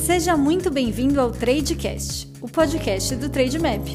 [0.00, 3.86] Seja muito bem-vindo ao Tradecast, o podcast do Trademap.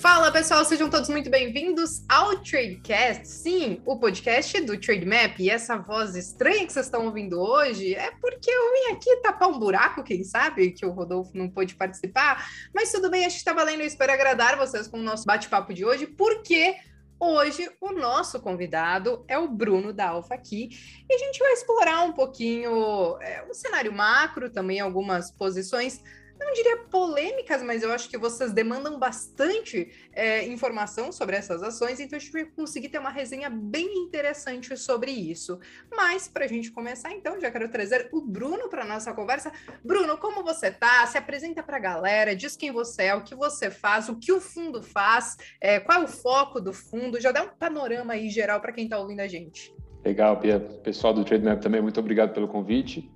[0.00, 5.38] Fala pessoal, sejam todos muito bem-vindos ao Tradecast, sim, o podcast do Trademap.
[5.40, 9.48] E essa voz estranha que vocês estão ouvindo hoje é porque eu vim aqui tapar
[9.48, 12.48] um buraco, quem sabe, que o Rodolfo não pôde participar.
[12.72, 13.80] Mas tudo bem, acho que está valendo.
[13.80, 16.76] Eu espero agradar vocês com o nosso bate-papo de hoje, porque
[17.18, 20.68] Hoje, o nosso convidado é o Bruno da Alfa aqui,
[21.08, 26.02] e a gente vai explorar um pouquinho é, o cenário macro, também algumas posições
[26.38, 32.00] não diria polêmicas, mas eu acho que vocês demandam bastante é, informação sobre essas ações,
[32.00, 35.58] então a gente vai conseguir ter uma resenha bem interessante sobre isso.
[35.90, 39.52] Mas, para a gente começar, então, já quero trazer o Bruno para nossa conversa.
[39.84, 41.06] Bruno, como você tá?
[41.06, 44.32] Se apresenta para a galera, diz quem você é, o que você faz, o que
[44.32, 48.28] o fundo faz, é, qual é o foco do fundo, já dá um panorama aí
[48.28, 49.74] geral para quem está ouvindo a gente.
[50.04, 50.60] Legal, Pia.
[50.60, 53.10] Pessoal do TradeMap também, muito obrigado pelo convite.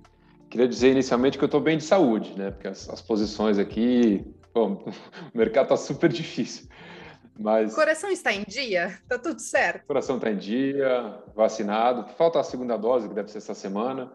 [0.51, 2.51] Queria dizer inicialmente que eu estou bem de saúde, né?
[2.51, 4.21] Porque as, as posições aqui,
[4.53, 4.83] bom,
[5.33, 6.67] o mercado está super difícil.
[7.39, 7.71] Mas...
[7.71, 8.99] O coração está em dia?
[9.07, 9.83] Tá tudo certo?
[9.83, 12.05] O coração está em dia, vacinado.
[12.17, 14.11] Falta a segunda dose, que deve ser essa semana.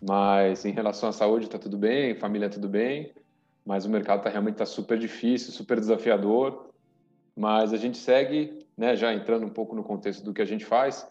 [0.00, 3.12] Mas em relação à saúde, está tudo bem, família tudo bem.
[3.66, 6.70] Mas o mercado tá, realmente está super difícil, super desafiador.
[7.34, 10.64] Mas a gente segue, né, já entrando um pouco no contexto do que a gente
[10.64, 11.04] faz,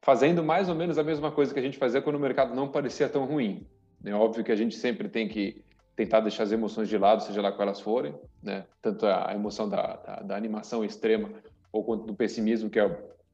[0.00, 2.68] fazendo mais ou menos a mesma coisa que a gente fazia quando o mercado não
[2.68, 3.66] parecia tão ruim.
[4.06, 5.64] É óbvio que a gente sempre tem que
[5.96, 8.64] tentar deixar as emoções de lado, seja lá qual elas forem, né?
[8.80, 11.30] Tanto a emoção da, da, da animação extrema
[11.72, 12.88] ou quanto do pessimismo, que é,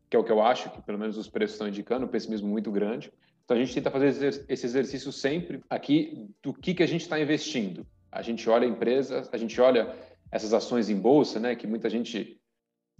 [0.09, 2.49] que é o que eu acho, que pelo menos os preços estão indicando, um pessimismo
[2.49, 3.13] muito grande.
[3.45, 7.21] Então a gente tenta fazer esse exercício sempre aqui do que, que a gente está
[7.21, 7.87] investindo.
[8.11, 9.95] A gente olha a empresa, a gente olha
[10.31, 11.55] essas ações em bolsa, né?
[11.55, 12.41] Que muita gente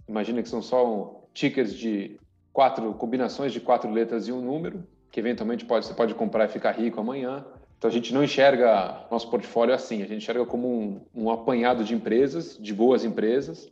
[0.07, 2.19] imagina que são só tickers de
[2.51, 6.49] quatro combinações de quatro letras e um número, que eventualmente pode, você pode comprar e
[6.49, 7.45] ficar rico amanhã.
[7.83, 11.83] Então a gente não enxerga nosso portfólio assim, a gente enxerga como um, um apanhado
[11.83, 13.69] de empresas, de boas empresas,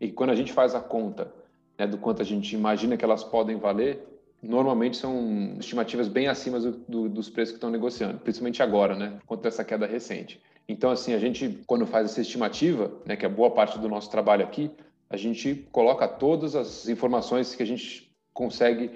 [0.00, 1.30] e quando a gente faz a conta
[1.76, 4.02] né, do quanto a gente imagina que elas podem valer,
[4.42, 9.18] normalmente são estimativas bem acima do, do, dos preços que estão negociando, principalmente agora, né,
[9.26, 10.40] contra essa queda recente.
[10.66, 14.10] Então, assim, a gente, quando faz essa estimativa, né, que é boa parte do nosso
[14.10, 14.70] trabalho aqui,
[15.10, 18.90] a gente coloca todas as informações que a gente consegue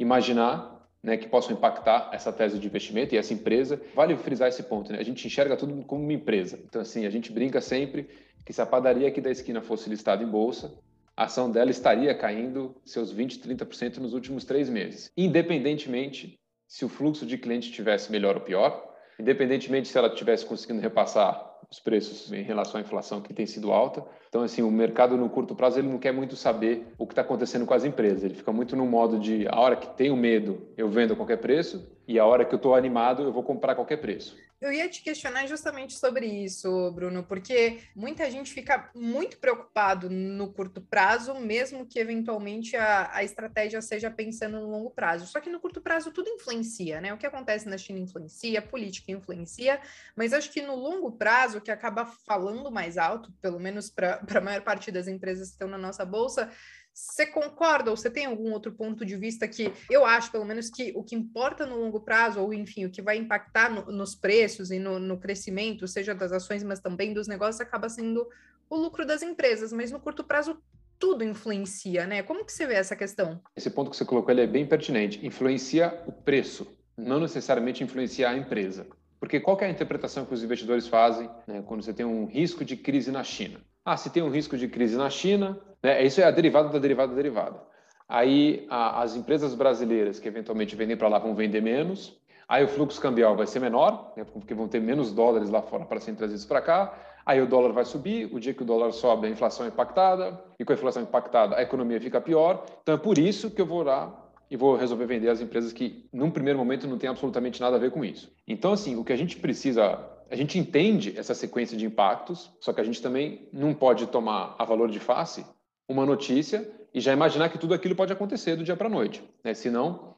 [0.00, 3.80] imaginar né, que possam impactar essa tese de investimento e essa empresa.
[3.94, 4.98] Vale frisar esse ponto, né?
[4.98, 6.58] A gente enxerga tudo como uma empresa.
[6.64, 8.08] Então, assim, a gente brinca sempre
[8.44, 10.74] que se a padaria aqui da esquina fosse listada em bolsa,
[11.16, 16.88] a ação dela estaria caindo seus 20%, 30% nos últimos três meses, independentemente se o
[16.88, 22.32] fluxo de cliente estivesse melhor ou pior, independentemente se ela estivesse conseguindo repassar os preços
[22.32, 24.04] em relação à inflação que tem sido alta.
[24.30, 27.22] Então, assim, o mercado no curto prazo ele não quer muito saber o que está
[27.22, 28.22] acontecendo com as empresas.
[28.22, 31.38] Ele fica muito no modo de a hora que tenho medo eu vendo a qualquer
[31.38, 34.36] preço e a hora que eu estou animado eu vou comprar a qualquer preço.
[34.60, 40.52] Eu ia te questionar justamente sobre isso, Bruno, porque muita gente fica muito preocupado no
[40.52, 45.26] curto prazo, mesmo que eventualmente a, a estratégia seja pensando no longo prazo.
[45.26, 47.10] Só que no curto prazo tudo influencia, né?
[47.10, 49.80] O que acontece na China influencia, a política influencia,
[50.14, 54.19] mas acho que no longo prazo, o que acaba falando mais alto, pelo menos para
[54.34, 56.50] a maior parte das empresas que estão na nossa bolsa,
[56.92, 60.68] você concorda ou você tem algum outro ponto de vista que eu acho, pelo menos,
[60.68, 64.14] que o que importa no longo prazo, ou enfim, o que vai impactar no, nos
[64.14, 68.28] preços e no, no, crescimento, seja das ações, mas também dos negócios, acaba sendo
[68.68, 70.60] o lucro das empresas, mas no curto prazo
[70.98, 72.22] tudo influencia, né?
[72.22, 73.40] Como que você vê essa questão?
[73.56, 75.24] Esse ponto que você colocou é bem pertinente.
[75.26, 78.86] Influencia o preço, não necessariamente influencia a empresa.
[79.18, 82.64] Porque qual é a interpretação que os investidores fazem né, quando você tem um risco
[82.64, 83.60] de crise na China?
[83.84, 86.78] Ah, se tem um risco de crise na China, né, isso é a derivada da
[86.78, 87.60] derivada da derivada.
[88.08, 92.68] Aí a, as empresas brasileiras que eventualmente vendem para lá vão vender menos, aí o
[92.68, 96.16] fluxo cambial vai ser menor, né, porque vão ter menos dólares lá fora para serem
[96.16, 99.30] trazidos para cá, aí o dólar vai subir, o dia que o dólar sobe a
[99.30, 103.16] inflação é impactada, e com a inflação impactada a economia fica pior, então é por
[103.16, 104.14] isso que eu vou lá
[104.50, 107.78] e vou resolver vender as empresas que, num primeiro momento, não tem absolutamente nada a
[107.78, 108.32] ver com isso.
[108.48, 109.96] Então, assim, o que a gente precisa
[110.30, 114.54] a gente entende essa sequência de impactos, só que a gente também não pode tomar
[114.56, 115.44] a valor de face
[115.88, 119.24] uma notícia e já imaginar que tudo aquilo pode acontecer do dia para a noite.
[119.42, 119.54] Né?
[119.54, 120.14] Senão,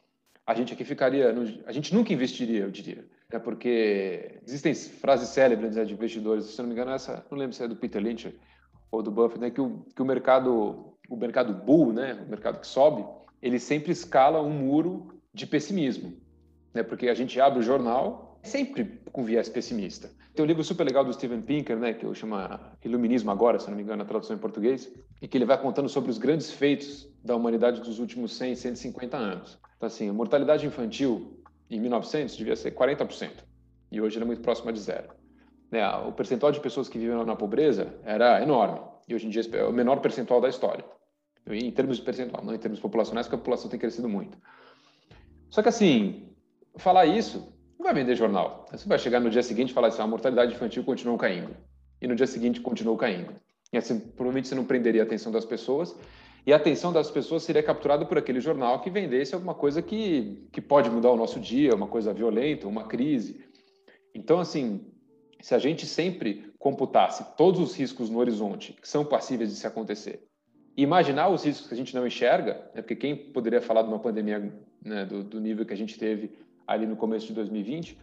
[0.46, 1.32] a gente aqui ficaria.
[1.32, 1.42] No...
[1.66, 3.06] a gente nunca investiria, eu diria.
[3.30, 7.56] É porque existem frases célebres né, de investidores, se não me engano, essa, não lembro
[7.56, 8.38] se é do Peter Lynch
[8.90, 12.60] ou do Buffett, né, que, o, que o mercado, o mercado bull, né, o mercado
[12.60, 13.02] que sobe,
[13.40, 16.12] ele sempre escala um muro de pessimismo.
[16.74, 20.10] Né, porque a gente abre o jornal sempre com viés pessimista.
[20.34, 22.36] Tem um livro super legal do Steven Pinker, né, que eu chamo
[22.84, 24.90] Iluminismo Agora, se não me engano, na tradução em português,
[25.20, 29.16] e que ele vai contando sobre os grandes feitos da humanidade dos últimos 100, 150
[29.16, 29.58] anos.
[29.76, 33.30] Então, assim, a mortalidade infantil em 1900 devia ser 40%,
[33.90, 35.08] e hoje ela é muito próxima de zero.
[35.72, 38.78] né, o percentual de pessoas que viviam na pobreza era enorme.
[39.08, 40.84] E hoje em dia é o menor percentual da história.
[41.48, 44.38] Em termos de percentual, não em termos populacionais, porque a população tem crescido muito.
[45.50, 46.28] Só que assim,
[46.76, 47.51] falar isso
[47.82, 48.64] não vai vender jornal.
[48.70, 51.50] Você vai chegar no dia seguinte e falar assim, a mortalidade infantil continuou caindo.
[52.00, 53.34] E no dia seguinte continuou caindo.
[53.72, 55.94] E assim, provavelmente você não prenderia a atenção das pessoas.
[56.46, 60.46] E a atenção das pessoas seria capturada por aquele jornal que vendesse alguma coisa que,
[60.52, 63.44] que pode mudar o nosso dia, uma coisa violenta, uma crise.
[64.14, 64.86] Então, assim,
[65.40, 69.66] se a gente sempre computasse todos os riscos no horizonte que são passíveis de se
[69.66, 70.24] acontecer,
[70.76, 73.88] e imaginar os riscos que a gente não enxerga, né, porque quem poderia falar de
[73.88, 74.52] uma pandemia
[74.82, 76.30] né, do, do, nível que a gente teve
[76.66, 77.98] ali no começo de 2020?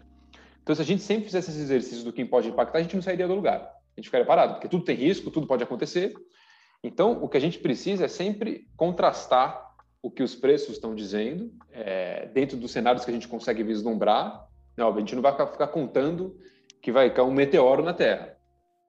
[0.61, 3.01] Então, se a gente sempre fizesse esses exercícios do que pode impactar, a gente não
[3.01, 3.59] sairia do lugar.
[3.59, 6.13] A gente ficaria parado, porque tudo tem risco, tudo pode acontecer.
[6.83, 9.67] Então, o que a gente precisa é sempre contrastar
[10.01, 14.47] o que os preços estão dizendo, é, dentro dos cenários que a gente consegue vislumbrar.
[14.77, 16.39] Não, a gente não vai ficar contando
[16.81, 18.38] que vai cair um meteoro na Terra.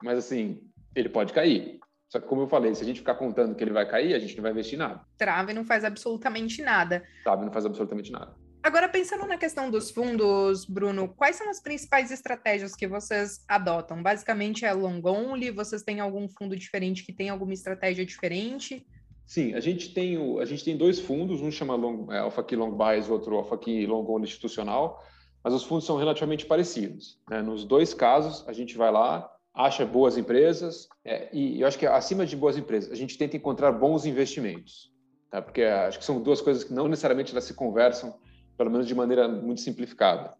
[0.01, 0.61] Mas, assim,
[0.95, 1.79] ele pode cair.
[2.09, 4.19] Só que, como eu falei, se a gente ficar contando que ele vai cair, a
[4.19, 5.01] gente não vai investir nada.
[5.17, 7.03] Trave não faz absolutamente nada.
[7.23, 8.35] Trave não faz absolutamente nada.
[8.63, 14.03] Agora, pensando na questão dos fundos, Bruno, quais são as principais estratégias que vocês adotam?
[14.03, 15.49] Basicamente é long only?
[15.49, 18.85] Vocês têm algum fundo diferente que tem alguma estratégia diferente?
[19.25, 22.21] Sim, a gente tem, a gente tem dois fundos, um chama long, é,
[22.55, 25.01] Long Bias, outro Alpha Key Long Only Institucional
[25.43, 27.19] mas os fundos são relativamente parecidos.
[27.29, 27.41] Né?
[27.41, 31.85] Nos dois casos, a gente vai lá, acha boas empresas, é, e eu acho que
[31.85, 34.91] acima de boas empresas, a gente tenta encontrar bons investimentos,
[35.29, 35.41] tá?
[35.41, 38.15] porque acho que são duas coisas que não necessariamente elas se conversam,
[38.57, 40.33] pelo menos de maneira muito simplificada.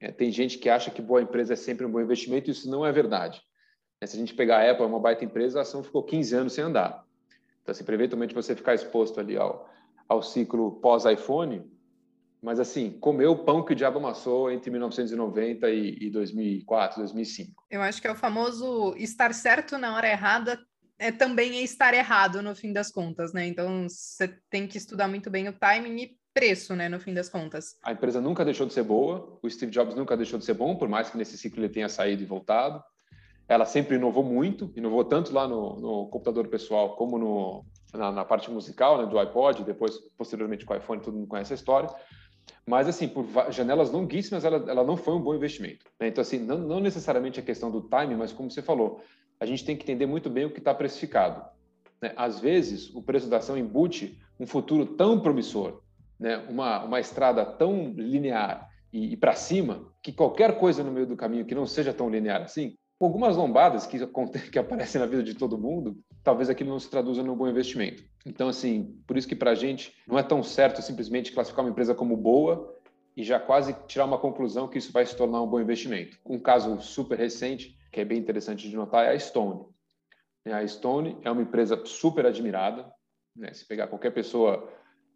[0.00, 2.70] É, tem gente que acha que boa empresa é sempre um bom investimento, e isso
[2.70, 3.42] não é verdade.
[4.00, 6.34] É, se a gente pegar a Apple, é uma baita empresa, a ação ficou 15
[6.34, 7.04] anos sem andar.
[7.62, 9.68] Então, assim, eventualmente você ficar exposto ali ao,
[10.08, 11.64] ao ciclo pós-iPhone,
[12.40, 17.64] mas assim, comeu o pão que o diabo amassou entre 1990 e, e 2004, 2005.
[17.68, 20.58] Eu acho que é o famoso estar certo na hora errada
[20.98, 23.46] é também estar errado no fim das contas, né?
[23.46, 27.28] Então você tem que estudar muito bem o timing e preço, né, no fim das
[27.28, 27.76] contas.
[27.82, 30.76] A empresa nunca deixou de ser boa, o Steve Jobs nunca deixou de ser bom,
[30.76, 32.80] por mais que nesse ciclo ele tenha saído e voltado.
[33.48, 38.24] Ela sempre inovou muito, inovou tanto lá no, no computador pessoal como no, na, na,
[38.24, 41.90] parte musical, né, do iPod, depois, posteriormente, com o iPhone, todo mundo conhece a história.
[42.64, 45.86] Mas, assim, por janelas longuíssimas, ela, ela não foi um bom investimento.
[45.98, 46.08] Né?
[46.08, 49.02] Então, assim, não, não necessariamente a questão do time, mas como você falou,
[49.40, 51.42] a gente tem que entender muito bem o que está precificado.
[52.00, 52.12] Né?
[52.16, 55.80] Às vezes, o preço da ação embute um futuro tão promissor,
[56.18, 56.36] né?
[56.48, 61.16] uma, uma estrada tão linear e, e para cima, que qualquer coisa no meio do
[61.16, 63.98] caminho que não seja tão linear assim, com algumas lombadas que,
[64.50, 68.02] que aparecem na vida de todo mundo, talvez aquilo não se traduza num bom investimento.
[68.26, 71.70] Então, assim, por isso que para a gente não é tão certo simplesmente classificar uma
[71.70, 72.74] empresa como boa
[73.16, 76.18] e já quase tirar uma conclusão que isso vai se tornar um bom investimento.
[76.24, 79.64] Um caso super recente, que é bem interessante de notar, é a Stone.
[80.46, 82.90] A Stone é uma empresa super admirada.
[83.34, 83.52] Né?
[83.52, 84.68] Se pegar qualquer pessoa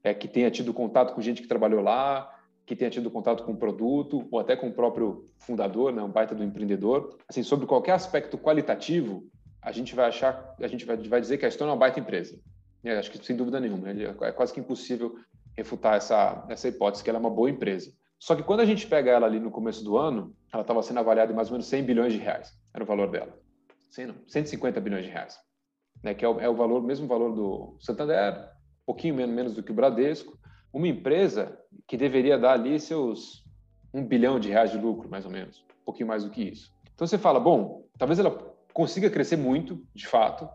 [0.03, 2.31] é, que tenha tido contato com gente que trabalhou lá,
[2.67, 6.11] que tenha tido contato com o produto ou até com o próprio fundador, né, um
[6.11, 9.25] baita do empreendedor, assim, sobre qualquer aspecto qualitativo,
[9.61, 12.01] a gente vai achar, a gente vai, vai dizer que a Stone é uma baita
[12.01, 12.39] empresa.
[12.85, 15.17] É, acho que sem dúvida nenhuma, é quase que impossível
[15.57, 17.93] refutar essa, essa hipótese que ela é uma boa empresa.
[18.19, 21.01] Só que quando a gente pega ela ali no começo do ano, ela estava sendo
[21.01, 23.37] avaliada em mais ou menos 100 bilhões de reais, era o valor dela.
[23.91, 25.39] 100 não, 150 bilhões de reais,
[26.03, 28.49] né, que é o, é o valor, mesmo valor do Santander,
[28.83, 30.39] um pouquinho menos, menos do que o Bradesco,
[30.73, 33.43] uma empresa que deveria dar ali seus
[33.95, 36.73] um bilhão de reais de lucro, mais ou menos, um pouquinho mais do que isso.
[36.95, 38.31] Então você fala, bom, talvez ela
[38.73, 40.49] consiga crescer muito, de fato,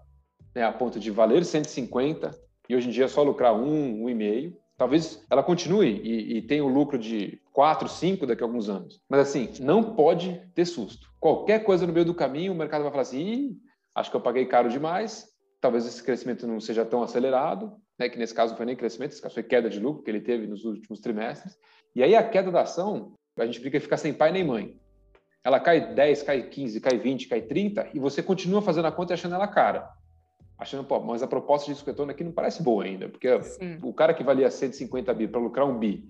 [0.55, 2.31] né, a ponto de valer 150
[2.67, 4.57] e hoje em dia só lucrar um, um e meio.
[4.75, 8.69] Talvez ela continue e, e tenha o um lucro de 4, 5 daqui a alguns
[8.69, 9.01] anos.
[9.10, 11.07] Mas assim, não pode ter susto.
[11.19, 13.57] Qualquer coisa no meio do caminho, o mercado vai falar assim,
[13.96, 15.27] acho que eu paguei caro demais,
[15.60, 19.12] talvez esse crescimento não seja tão acelerado, né, que nesse caso não foi nem crescimento,
[19.12, 21.58] esse caso foi queda de lucro que ele teve nos últimos trimestres.
[21.96, 24.80] E aí a queda da ação, a gente fica sem pai nem mãe.
[25.44, 29.13] Ela cai 10, cai 15, cai 20, cai 30 e você continua fazendo a conta
[29.13, 29.89] e achando ela cara.
[30.58, 33.77] Achando, pô, mas a proposta de risco retorno aqui não parece boa ainda, porque Sim.
[33.84, 36.10] o cara que valia 150 bi para lucrar um bi,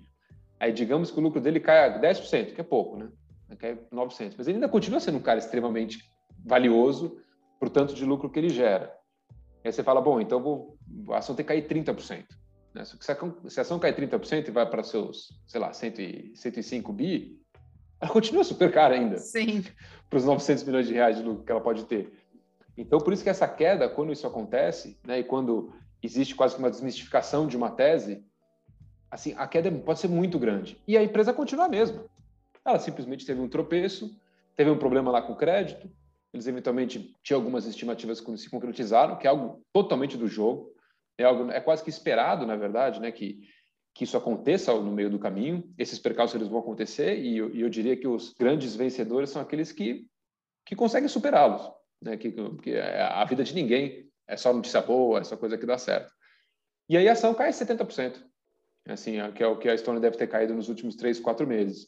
[0.60, 3.10] aí digamos que o lucro dele cai 10%, que é pouco, né?
[3.60, 6.00] Cai 900, mas ele ainda continua sendo um cara extremamente
[6.46, 7.18] valioso
[7.60, 8.94] por tanto de lucro que ele gera.
[9.68, 10.78] Aí você fala, bom, então vou,
[11.10, 12.24] a ação tem que cair 30%.
[12.74, 12.86] Né?
[12.86, 16.94] Se, a, se a ação cai 30% e vai para seus, sei lá, 100, 105
[16.94, 17.38] bi,
[18.00, 19.18] ela continua super cara ainda.
[19.18, 19.66] Sim.
[20.10, 22.14] Para os 900 milhões de reais de lucro que ela pode ter.
[22.78, 26.62] Então, por isso que essa queda, quando isso acontece, né, e quando existe quase que
[26.62, 28.24] uma desmistificação de uma tese,
[29.12, 30.82] assim, a queda pode ser muito grande.
[30.88, 32.06] E a empresa continua a mesma.
[32.64, 34.18] Ela simplesmente teve um tropeço,
[34.56, 35.92] teve um problema lá com o crédito,
[36.38, 40.74] eles eventualmente tinham algumas estimativas que se concretizaram, que é algo totalmente do jogo,
[41.18, 43.40] é algo é quase que esperado, na verdade, né, que
[43.94, 45.74] que isso aconteça no meio do caminho.
[45.76, 49.42] Esses percalços eles vão acontecer e eu, e eu diria que os grandes vencedores são
[49.42, 50.06] aqueles que
[50.64, 52.16] que conseguem superá-los, né?
[52.16, 55.80] Que, que a vida de ninguém é só notícia boa, é só coisa que dá
[55.80, 56.14] certo.
[56.88, 58.24] E aí a ação cai 70%,
[58.88, 61.88] assim, que é o que a Stone deve ter caído nos últimos três, quatro meses.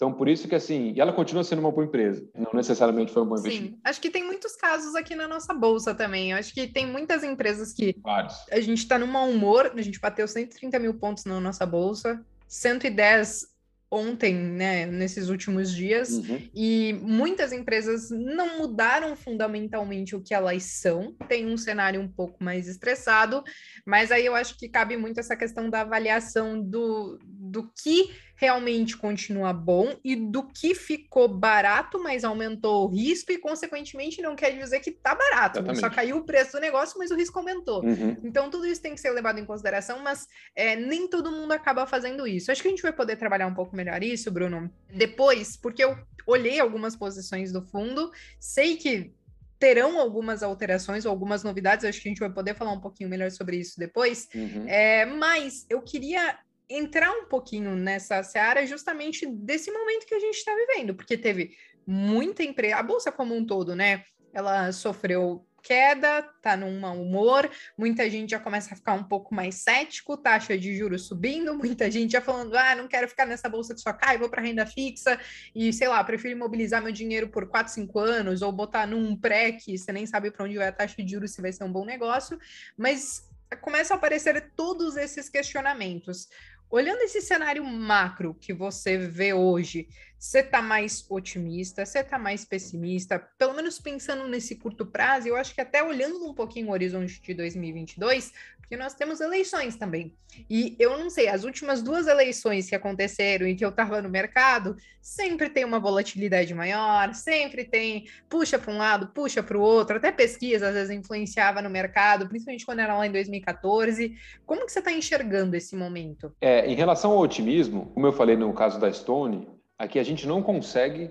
[0.00, 3.22] Então, por isso que, assim, e ela continua sendo uma boa empresa, não necessariamente foi
[3.22, 3.74] um bom investimento.
[3.74, 6.32] Sim, acho que tem muitos casos aqui na nossa bolsa também.
[6.32, 8.34] Acho que tem muitas empresas que Vários.
[8.50, 12.24] a gente está num mau humor, a gente bateu 130 mil pontos na nossa bolsa,
[12.48, 13.50] 110
[13.92, 16.48] ontem, né, nesses últimos dias, Uhum.
[16.54, 22.42] e muitas empresas não mudaram fundamentalmente o que elas são, tem um cenário um pouco
[22.42, 23.42] mais estressado,
[23.84, 27.18] mas aí eu acho que cabe muito essa questão da avaliação do,
[27.50, 33.38] do que realmente continua bom e do que ficou barato, mas aumentou o risco e,
[33.38, 35.66] consequentemente, não quer dizer que tá barato, né?
[35.66, 35.96] só Exatamente.
[35.96, 37.84] caiu o preço do negócio, mas o risco aumentou.
[37.84, 38.16] Uhum.
[38.24, 40.26] Então, tudo isso tem que ser levado em consideração, mas
[40.56, 42.50] é, nem todo mundo acaba fazendo isso.
[42.50, 45.98] Acho que a gente vai poder trabalhar um pouco melhor isso, Bruno, depois, porque eu
[46.26, 49.12] olhei algumas posições do fundo, sei que
[49.58, 53.10] terão algumas alterações ou algumas novidades, acho que a gente vai poder falar um pouquinho
[53.10, 54.26] melhor sobre isso depois.
[54.34, 54.66] Uhum.
[54.66, 56.38] É, mas eu queria
[56.70, 61.56] entrar um pouquinho nessa seara justamente desse momento que a gente está vivendo, porque teve
[61.84, 64.04] muita empresa, a bolsa como um todo, né?
[64.32, 69.34] Ela sofreu queda, tá num mau humor, muita gente já começa a ficar um pouco
[69.34, 73.48] mais cético, taxa de juros subindo, muita gente já falando, ah, não quero ficar nessa
[73.48, 75.18] bolsa que só cai, vou para renda fixa
[75.54, 79.52] e sei lá, prefiro imobilizar meu dinheiro por 4, 5 anos ou botar num pré
[79.52, 81.72] que você nem sabe para onde vai a taxa de juros se vai ser um
[81.72, 82.38] bom negócio,
[82.76, 83.28] mas
[83.60, 86.28] começam a aparecer todos esses questionamentos.
[86.70, 92.44] Olhando esse cenário macro que você vê hoje, você está mais otimista, você está mais
[92.44, 96.70] pessimista, pelo menos pensando nesse curto prazo, eu acho que até olhando um pouquinho o
[96.70, 98.32] horizonte de 2022,
[98.70, 100.14] porque nós temos eleições também.
[100.48, 104.08] E eu não sei, as últimas duas eleições que aconteceram e que eu estava no
[104.08, 109.60] mercado, sempre tem uma volatilidade maior, sempre tem puxa para um lado, puxa para o
[109.60, 114.14] outro, até pesquisa às vezes influenciava no mercado, principalmente quando era lá em 2014.
[114.46, 116.32] Como que você está enxergando esse momento?
[116.40, 120.28] É, em relação ao otimismo, como eu falei no caso da Stone, aqui a gente
[120.28, 121.10] não consegue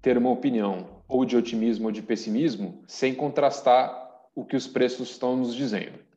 [0.00, 5.10] ter uma opinião ou de otimismo ou de pessimismo sem contrastar o que os preços
[5.10, 6.11] estão nos dizendo.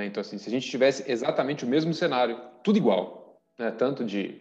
[0.00, 0.06] Né?
[0.06, 3.70] Então, assim, se a gente tivesse exatamente o mesmo cenário, tudo igual, né?
[3.70, 4.40] tanto de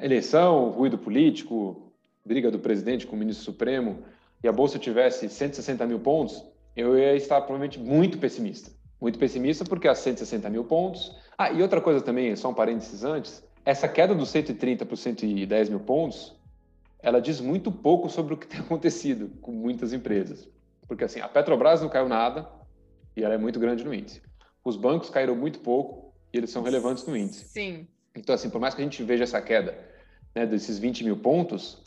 [0.00, 1.92] eleição, ruído político,
[2.24, 4.04] briga do presidente com o ministro supremo,
[4.44, 6.44] e a bolsa tivesse 160 mil pontos,
[6.76, 8.70] eu ia estar provavelmente muito pessimista.
[9.00, 11.14] Muito pessimista porque há 160 mil pontos.
[11.36, 15.68] Ah, e outra coisa também, só um parênteses antes, essa queda dos 130 para 110
[15.68, 16.36] mil pontos,
[17.00, 20.48] ela diz muito pouco sobre o que tem acontecido com muitas empresas.
[20.86, 22.48] Porque assim, a Petrobras não caiu nada
[23.16, 24.22] e ela é muito grande no índice.
[24.66, 27.44] Os bancos caíram muito pouco e eles são relevantes no índice.
[27.44, 27.86] Sim.
[28.16, 29.78] Então, assim, por mais que a gente veja essa queda
[30.34, 31.80] né, desses 20 mil pontos,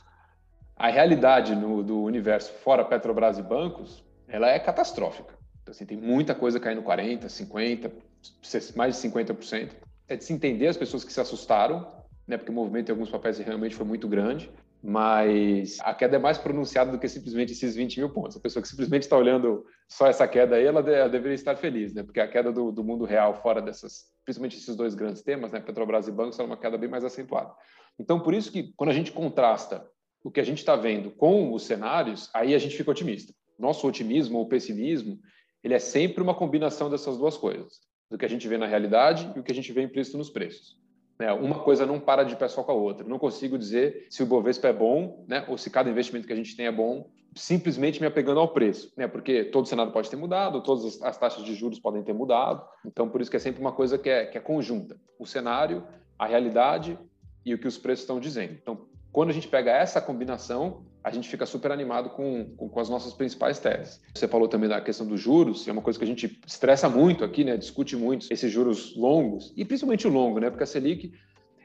[0.78, 5.38] a realidade no, do universo fora Petrobras e bancos, ela é catastrófica.
[5.62, 9.72] Então, assim, tem muita coisa caindo 40%, 50%, mais de 50%.
[10.08, 11.86] É de se entender as pessoas que se assustaram,
[12.26, 14.50] né, porque o movimento em alguns papéis realmente foi muito grande,
[14.82, 18.38] mas a queda é mais pronunciada do que simplesmente esses 20 mil pontos.
[18.38, 21.56] A pessoa que simplesmente está olhando só essa queda aí, ela, de, ela deveria estar
[21.58, 22.02] feliz, né?
[22.02, 25.60] Porque a queda do, do, mundo real, fora dessas, principalmente esses dois grandes temas, né?
[25.60, 27.54] Petrobras e bancos, é uma queda bem mais acentuada.
[28.00, 29.86] Então, por isso que quando a gente contrasta
[30.24, 33.34] o que a gente está vendo com os cenários, aí a gente fica otimista.
[33.58, 35.20] Nosso otimismo ou pessimismo,
[35.62, 39.30] ele é sempre uma combinação dessas duas coisas, do que a gente vê na realidade
[39.36, 40.80] e o que a gente vê implícito nos preços.
[41.20, 41.32] Né?
[41.34, 43.08] Uma coisa não para de pé só com a outra.
[43.08, 45.46] Não consigo dizer se o Bovespa é bom, né?
[45.48, 48.92] ou se cada investimento que a gente tem é bom, simplesmente me apegando ao preço,
[48.98, 49.08] né?
[49.08, 52.66] porque todo o cenário pode ter mudado, todas as taxas de juros podem ter mudado.
[52.86, 54.98] Então, por isso que é sempre uma coisa que é, que é conjunta.
[55.20, 55.84] O cenário,
[56.18, 56.98] a realidade
[57.46, 58.54] e o que os preços estão dizendo.
[58.54, 62.80] Então, quando a gente pega essa combinação, a gente fica super animado com, com, com,
[62.80, 64.02] as nossas principais teses.
[64.14, 67.24] Você falou também da questão dos juros, é uma coisa que a gente estressa muito
[67.24, 67.58] aqui, né?
[67.58, 70.50] discute muito esses juros longos, e principalmente o longo, né?
[70.50, 71.14] porque a Selic,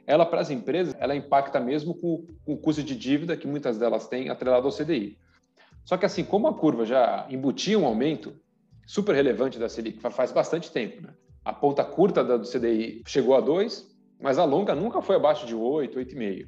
[0.06, 3.78] ela para as empresas, ela impacta mesmo com, com o custo de dívida que muitas
[3.78, 5.18] delas têm atrelado ao CDI.
[5.84, 8.34] Só que assim, como a curva já embutia um aumento
[8.86, 11.10] super relevante da Selic faz bastante tempo, né?
[11.44, 15.54] a ponta curta do CDI chegou a 2, mas a longa nunca foi abaixo de
[15.54, 16.46] 8, 8,5.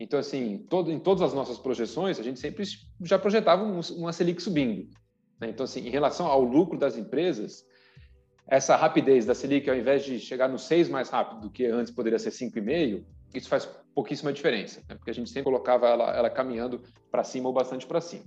[0.00, 2.64] Então, assim, todo, em todas as nossas projeções, a gente sempre
[3.02, 4.88] já projetava um, uma Selic subindo.
[5.38, 5.50] Né?
[5.50, 7.66] Então, assim, em relação ao lucro das empresas,
[8.48, 11.92] essa rapidez da Selic, ao invés de chegar no 6 mais rápido do que antes
[11.92, 13.04] poderia ser 5,5,
[13.34, 14.94] isso faz pouquíssima diferença, né?
[14.94, 16.80] porque a gente sempre colocava ela, ela caminhando
[17.10, 18.24] para cima ou bastante para cima.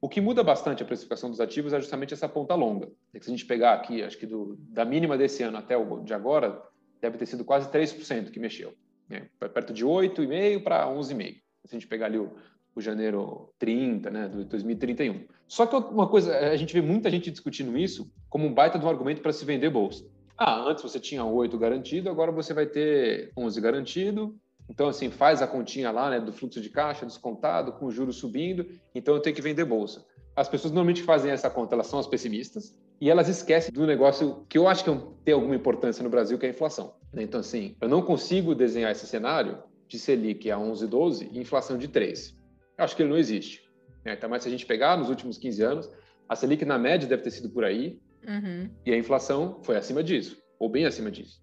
[0.00, 2.90] O que muda bastante a precificação dos ativos é justamente essa ponta longa.
[3.12, 6.12] Se a gente pegar aqui, acho que do, da mínima desse ano até o de
[6.12, 6.60] agora,
[7.00, 8.74] deve ter sido quase 3% que mexeu.
[9.08, 9.28] Né?
[9.38, 11.34] Perto de 8,5% para 11,5%.
[11.66, 12.32] Se a gente pegar ali o,
[12.74, 15.24] o janeiro 30, né, de 2031.
[15.48, 18.84] Só que uma coisa, a gente vê muita gente discutindo isso como um baita de
[18.84, 20.04] um argumento para se vender bolsa.
[20.36, 24.36] Ah, antes você tinha 8 garantido, agora você vai ter 11 garantido.
[24.68, 28.66] Então, assim, faz a continha lá, né, do fluxo de caixa descontado, com juros subindo,
[28.94, 30.04] então eu tenho que vender bolsa.
[30.34, 34.44] As pessoas normalmente fazem essa conta, elas são as pessimistas, e elas esquecem do negócio
[34.48, 34.90] que eu acho que
[35.24, 36.94] tem alguma importância no Brasil, que é a inflação.
[37.12, 37.22] Né?
[37.22, 41.76] Então, assim, eu não consigo desenhar esse cenário de Selic a 11, 12 e inflação
[41.76, 42.36] de 3.
[42.78, 43.68] Eu acho que ele não existe.
[44.04, 44.14] Né?
[44.14, 45.90] Então, mas se a gente pegar nos últimos 15 anos,
[46.28, 48.70] a Selic na média deve ter sido por aí, uhum.
[48.84, 51.40] e a inflação foi acima disso, ou bem acima disso.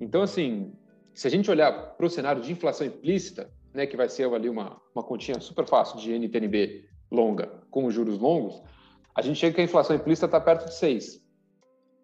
[0.00, 0.72] Então, assim,
[1.14, 4.48] se a gente olhar para o cenário de inflação implícita, né, que vai ser ali
[4.48, 8.62] uma, uma continha super fácil de NTNB longa com juros longos,
[9.16, 11.24] a gente chega que a inflação implícita está perto de 6.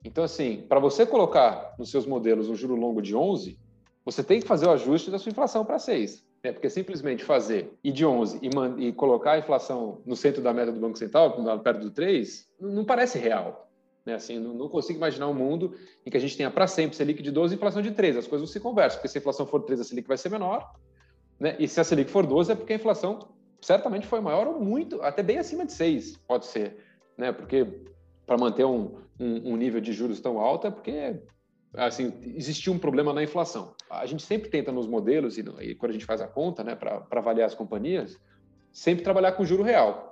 [0.02, 3.58] Então, assim, para você colocar nos seus modelos um juro longo de 11,
[4.04, 6.24] você tem que fazer o ajuste da sua inflação para 6.
[6.42, 6.52] Né?
[6.52, 10.72] Porque simplesmente fazer e de 11 e, e, colocar a inflação no centro da meta
[10.72, 13.70] do Banco Central, perto do 3, não parece real.
[14.04, 14.14] Né?
[14.14, 17.22] Assim, não, não, consigo imaginar um mundo em que a gente tenha para sempre Selic
[17.22, 18.16] de 12 e inflação de 3.
[18.16, 20.30] As coisas não se conversam, porque se a inflação for 3, a Selic vai ser
[20.30, 20.74] menor.
[21.38, 21.56] Né?
[21.58, 23.28] E se a Selic for 12, é porque a inflação
[23.60, 26.76] certamente foi maior ou muito, até bem acima de 6, pode ser.
[27.16, 27.32] Né?
[27.32, 27.66] Porque
[28.26, 31.20] para manter um, um, um nível de juros tão alto é porque
[31.74, 33.74] assim, existiu um problema na inflação.
[33.90, 36.74] A gente sempre tenta nos modelos, e, e quando a gente faz a conta, né,
[36.74, 38.18] para avaliar as companhias,
[38.70, 40.10] sempre trabalhar com juro real.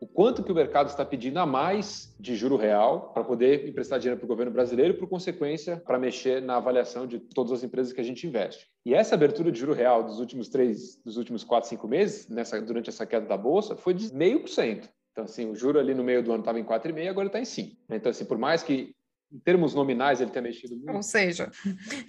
[0.00, 3.98] O quanto que o mercado está pedindo a mais de juro real para poder emprestar
[3.98, 7.64] dinheiro para o governo brasileiro e, por consequência, para mexer na avaliação de todas as
[7.64, 8.68] empresas que a gente investe.
[8.86, 12.62] E essa abertura de juro real dos últimos três, dos últimos quatro, cinco meses, nessa,
[12.62, 14.88] durante essa queda da Bolsa, foi de meio por cento.
[15.18, 17.44] Então, assim, o juro ali no meio do ano estava em 4,5, agora está em
[17.44, 17.76] 5.
[17.90, 18.94] Então, assim, por mais que
[19.32, 20.94] em termos nominais ele tenha mexido muito.
[20.94, 21.50] Ou seja,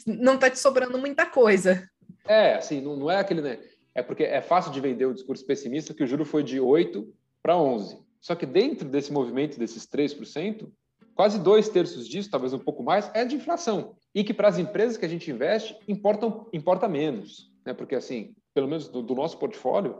[0.05, 1.89] não está te sobrando muita coisa.
[2.27, 3.41] É, assim, não, não é aquele.
[3.41, 3.57] Né?
[3.95, 7.11] É porque é fácil de vender o discurso pessimista que o juro foi de 8
[7.41, 7.97] para 11.
[8.21, 10.69] Só que dentro desse movimento desses 3%,
[11.15, 13.95] quase dois terços disso, talvez um pouco mais, é de inflação.
[14.13, 17.51] E que para as empresas que a gente investe, importam, importa menos.
[17.65, 17.73] Né?
[17.73, 19.99] Porque, assim, pelo menos do, do nosso portfólio,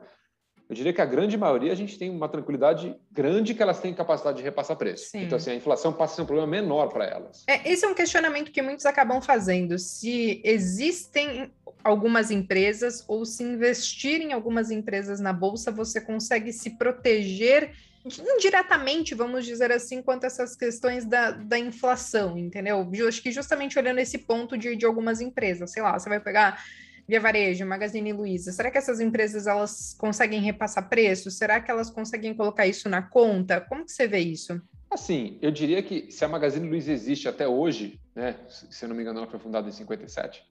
[0.69, 3.91] eu diria que a grande maioria a gente tem uma tranquilidade grande que elas têm
[3.91, 5.10] capacidade de repassar preço.
[5.10, 5.23] Sim.
[5.23, 7.43] Então, assim, a inflação passa a ser um problema menor para elas.
[7.47, 9.79] É, esse é um questionamento que muitos acabam fazendo.
[9.79, 11.51] Se existem
[11.84, 17.71] algumas empresas ou se investir em algumas empresas na Bolsa, você consegue se proteger
[18.05, 22.88] indiretamente, vamos dizer assim, quanto a essas questões da, da inflação, entendeu?
[22.93, 26.19] Eu acho que justamente olhando esse ponto de, de algumas empresas, sei lá, você vai
[26.19, 26.63] pegar
[27.10, 31.32] Via Varejo, Magazine Luiza, será que essas empresas elas conseguem repassar preço?
[31.32, 33.60] Será que elas conseguem colocar isso na conta?
[33.60, 34.62] Como que você vê isso?
[34.91, 38.95] Assim, eu diria que se a Magazine Luiza existe até hoje, né, se eu não
[38.95, 40.43] me engano, ela foi fundada em 57,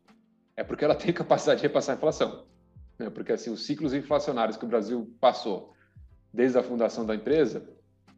[0.57, 2.45] é porque ela tem capacidade de repassar a inflação.
[2.99, 3.09] Né?
[3.09, 5.75] Porque assim, os ciclos inflacionários que o Brasil passou
[6.35, 7.71] desde a fundação da empresa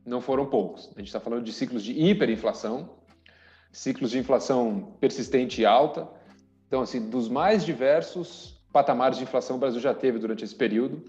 [0.03, 0.87] não foram poucos.
[0.96, 3.00] A gente está falando de ciclos de hiperinflação,
[3.70, 6.09] ciclos de inflação persistente e alta,
[6.70, 11.02] então, assim, dos mais diversos patamares de inflação o Brasil já teve durante esse período,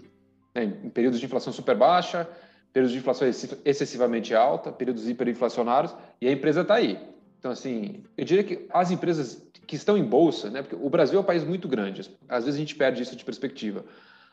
[0.52, 0.64] né?
[0.64, 2.28] em períodos de inflação super baixa,
[2.72, 3.28] períodos de inflação
[3.64, 6.98] excessivamente alta, períodos hiperinflacionários, e a empresa está aí.
[7.38, 11.18] Então, assim, eu diria que as empresas que estão em bolsa, né, porque o Brasil
[11.18, 13.84] é um país muito grande, às vezes a gente perde isso de perspectiva.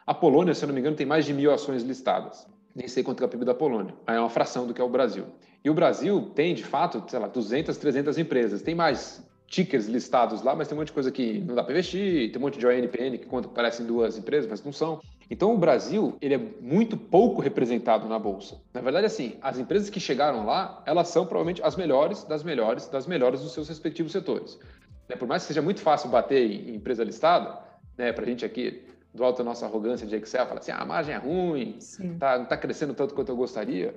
[0.08, 2.48] A Polônia, se eu não me engano, tem mais de mil ações listadas.
[2.74, 4.84] Nem sei quanto é o PIB da Polônia, mas é uma fração do que é
[4.84, 5.26] o Brasil.
[5.63, 8.63] E o Brasil tem, de fato, sei lá, 200, 300 empresas.
[8.63, 11.74] Tem mais tickers listados lá, mas tem um monte de coisa que não dá para
[11.74, 15.02] investir, tem um monte de ONPN que conta, parecem duas empresas, mas não são.
[15.30, 18.62] Então o Brasil ele é muito pouco representado na bolsa.
[18.74, 22.88] Na verdade, assim, as empresas que chegaram lá, elas são provavelmente as melhores das melhores
[22.88, 24.60] das melhores dos seus respectivos setores.
[25.08, 27.58] Né, por mais que seja muito fácil bater em empresa listada,
[27.98, 28.84] né, para a gente aqui
[29.14, 31.80] do alto da nossa arrogância de Excel, falar assim, ah, a margem é ruim,
[32.20, 33.96] tá, não está crescendo tanto quanto eu gostaria.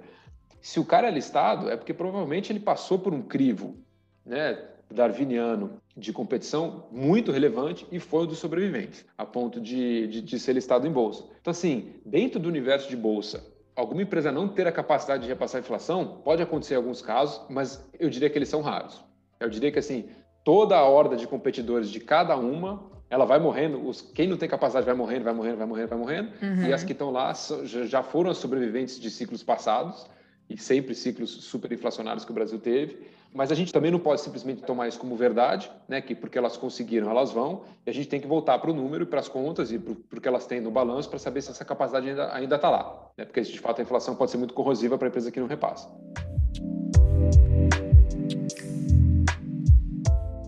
[0.62, 3.76] Se o cara é listado, é porque provavelmente ele passou por um crivo,
[4.24, 4.71] né?
[4.92, 10.38] Darwiniano de competição muito relevante e foi um dos sobreviventes, a ponto de, de, de,
[10.38, 11.24] ser listado em bolsa.
[11.40, 15.60] Então, assim, dentro do universo de bolsa, alguma empresa não ter a capacidade de repassar
[15.60, 19.02] a inflação, pode acontecer em alguns casos, mas eu diria que eles são raros.
[19.40, 20.08] Eu diria que, assim,
[20.44, 24.48] toda a horda de competidores de cada uma, ela vai morrendo, os, quem não tem
[24.48, 26.66] capacidade vai morrendo, vai morrendo, vai morrendo, vai morrendo, uhum.
[26.66, 27.32] e as que estão lá
[27.64, 30.08] já foram as sobreviventes de ciclos passados,
[30.48, 32.98] e sempre ciclos superinflacionários que o Brasil teve,
[33.34, 36.02] Mas a gente também não pode simplesmente tomar isso como verdade, né?
[36.02, 39.06] Que porque elas conseguiram, elas vão, e a gente tem que voltar para o número,
[39.06, 41.64] para as contas e para o que elas têm no balanço para saber se essa
[41.64, 43.10] capacidade ainda está lá.
[43.16, 43.24] Né?
[43.24, 45.88] Porque, de fato, a inflação pode ser muito corrosiva para a empresa que não repassa.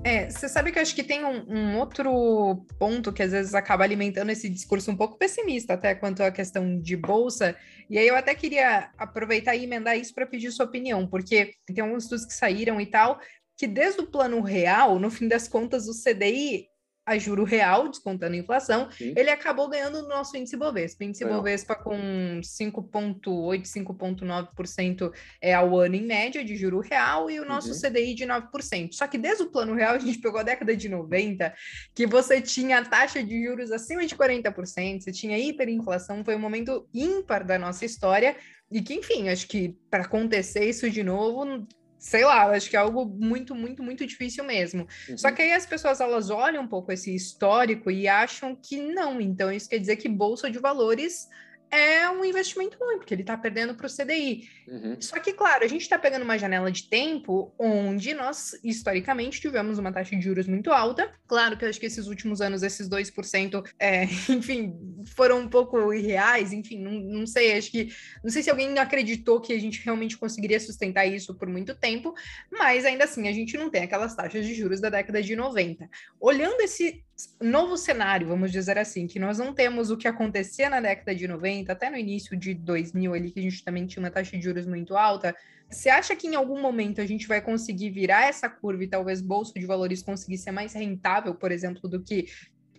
[0.05, 3.55] É, você sabe que eu acho que tem um, um, outro ponto que às vezes
[3.55, 7.57] acaba alimentando esse discurso um pouco pessimista até quanto à questão de bolsa,
[7.89, 11.83] e aí eu até queria aproveitar e emendar isso para pedir sua opinião, porque tem
[11.83, 13.19] alguns estudos que saíram e tal,
[13.57, 16.69] que desde o plano real, no fim das contas, o CDI
[17.07, 19.13] a juro real, descontando a inflação, Sim.
[19.17, 21.05] ele acabou ganhando no nosso índice Bovespa.
[21.05, 21.39] O índice Legal.
[21.39, 27.73] Bovespa com 5,8%, 5,9% é ao ano em média de juro real e o nosso
[27.73, 27.81] uhum.
[27.81, 28.93] CDI de 9%.
[28.93, 31.55] Só que desde o plano real, a gente pegou a década de 90,
[31.95, 36.89] que você tinha taxa de juros acima de 40%, você tinha hiperinflação, foi um momento
[36.93, 38.37] ímpar da nossa história.
[38.71, 41.67] E que, enfim, acho que para acontecer isso de novo,
[42.05, 44.87] sei lá, acho que é algo muito, muito, muito difícil mesmo.
[45.09, 45.17] Uhum.
[45.17, 49.23] Só que aí as pessoas elas olham um pouco esse histórico e acham que não.
[49.23, 51.31] Então, isso quer dizer que bolsa de valores
[51.75, 54.49] é um investimento ruim, porque ele está perdendo para o CDI.
[54.69, 54.97] Uhum.
[55.01, 59.79] Só que, claro, a gente está pegando uma janela de tempo onde nós, historicamente, tivemos
[59.79, 61.13] uma taxa de juros muito alta.
[61.27, 64.75] Claro que eu acho que esses últimos anos, esses 2%, é, enfim,
[65.15, 67.93] foram um pouco irreais, enfim, não, não sei, acho que.
[68.23, 72.15] Não sei se alguém acreditou que a gente realmente conseguiria sustentar isso por muito tempo,
[72.51, 75.89] mas ainda assim, a gente não tem aquelas taxas de juros da década de 90.
[76.21, 77.05] Olhando esse
[77.41, 81.29] novo cenário, vamos dizer assim, que nós não temos o que acontecia na década de
[81.29, 84.43] 90, até no início de 2000 ali, que a gente também tinha uma taxa de
[84.43, 85.35] juros muito alta,
[85.71, 89.21] você acha que em algum momento a gente vai conseguir virar essa curva e talvez
[89.21, 92.27] bolsa de valores conseguir ser mais rentável, por exemplo, do que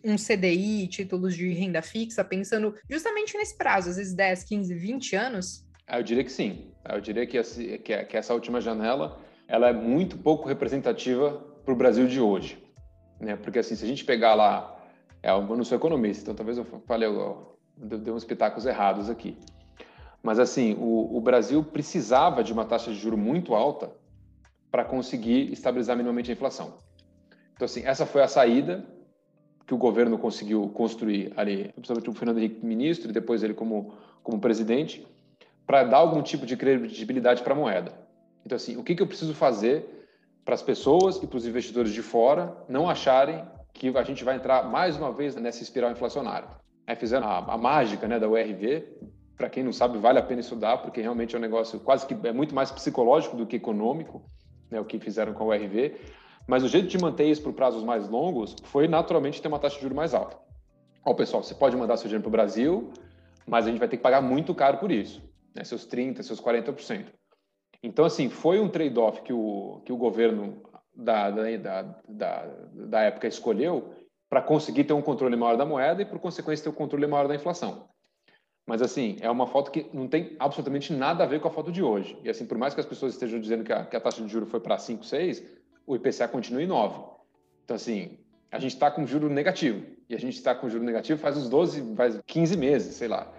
[0.04, 5.16] um CDI, títulos de renda fixa, pensando justamente nesse prazo, às vezes 10, 15, 20
[5.16, 5.66] anos?
[5.92, 6.72] Eu diria que sim.
[6.88, 7.42] Eu diria que,
[7.80, 11.32] que essa última janela ela é muito pouco representativa
[11.64, 12.65] para o Brasil de hoje
[13.20, 13.36] né?
[13.36, 14.76] Porque assim, se a gente pegar lá,
[15.22, 19.38] é, eu não sou economista, então talvez eu falei, eu, dei uns pitacos errados aqui.
[20.22, 23.92] Mas assim, o, o Brasil precisava de uma taxa de juro muito alta
[24.72, 26.80] para conseguir estabilizar minimamente a inflação.
[27.56, 28.86] Então assim, essa foi a saída
[29.66, 33.94] que o governo conseguiu construir ali, principalmente o Fernando Henrique ministro e depois ele como
[34.22, 35.06] como presidente,
[35.68, 37.94] para dar algum tipo de credibilidade para a moeda.
[38.44, 39.95] Então assim, o que, que eu preciso fazer
[40.46, 44.36] para as pessoas e para os investidores de fora não acharem que a gente vai
[44.36, 46.48] entrar mais uma vez nessa espiral inflacionária.
[46.86, 48.88] Aí fizeram a, a mágica né, da URV,
[49.36, 52.16] para quem não sabe, vale a pena estudar, porque realmente é um negócio quase que
[52.26, 54.24] é muito mais psicológico do que econômico,
[54.70, 55.96] né, o que fizeram com a URV.
[56.48, 59.76] Mas o jeito de manter isso por prazos mais longos foi naturalmente ter uma taxa
[59.76, 60.38] de juros mais alta.
[61.04, 62.94] Ó, pessoal, você pode mandar seu dinheiro para o Brasil,
[63.48, 66.40] mas a gente vai ter que pagar muito caro por isso, né, seus 30%, seus
[66.40, 67.08] 40%.
[67.86, 70.60] Então, assim, foi um trade-off que o, que o governo
[70.96, 73.94] da, da, da, da época escolheu
[74.28, 77.28] para conseguir ter um controle maior da moeda e, por consequência, ter um controle maior
[77.28, 77.88] da inflação.
[78.66, 81.72] Mas, assim, é uma foto que não tem absolutamente nada a ver com a foto
[81.72, 82.18] de hoje.
[82.24, 84.28] E, assim, por mais que as pessoas estejam dizendo que a, que a taxa de
[84.28, 85.44] juros foi para 5, 6,
[85.86, 87.04] o IPCA continua em 9.
[87.66, 88.18] Então, assim,
[88.52, 89.86] a gente está com juro negativo.
[90.10, 93.32] E a gente está com juro negativo faz uns 12, faz 15 meses, sei lá.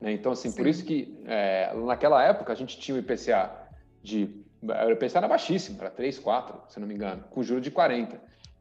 [0.00, 0.10] Né?
[0.10, 0.56] Então, assim, Sim.
[0.56, 3.67] por isso que é, naquela época a gente tinha o IPCA
[4.08, 4.30] de.
[4.60, 8.20] O IPCA era baixíssimo, para 3, 4, se não me engano, com juro de 40.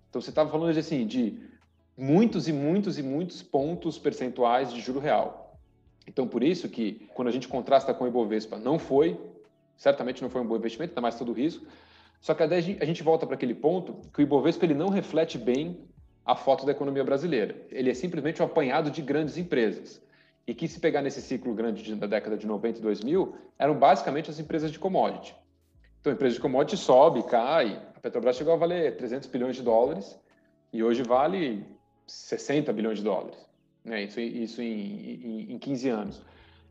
[0.10, 1.40] Então você estava falando de, assim, de
[1.98, 5.58] muitos e muitos e muitos pontos percentuais de juro real.
[6.06, 9.20] Então, por isso que, quando a gente contrasta com o Ibovespa, não foi,
[9.76, 11.66] certamente não foi um bom investimento, ainda mais todo o risco.
[12.22, 15.80] Só que a gente volta para aquele ponto que o Ibovespa ele não reflete bem
[16.24, 17.56] a foto da economia brasileira.
[17.72, 20.02] Ele é simplesmente um apanhado de grandes empresas
[20.48, 24.30] e que se pegar nesse ciclo grande da década de 90 e 2000, eram basicamente
[24.30, 25.36] as empresas de commodity.
[26.00, 27.82] Então, a empresa de commodity sobe, cai.
[27.94, 30.18] A Petrobras chegou a valer 300 bilhões de dólares
[30.72, 31.66] e hoje vale
[32.08, 33.38] 60 bilhões de dólares.
[33.84, 34.04] Né?
[34.04, 36.22] Isso, isso em, em, em 15 anos.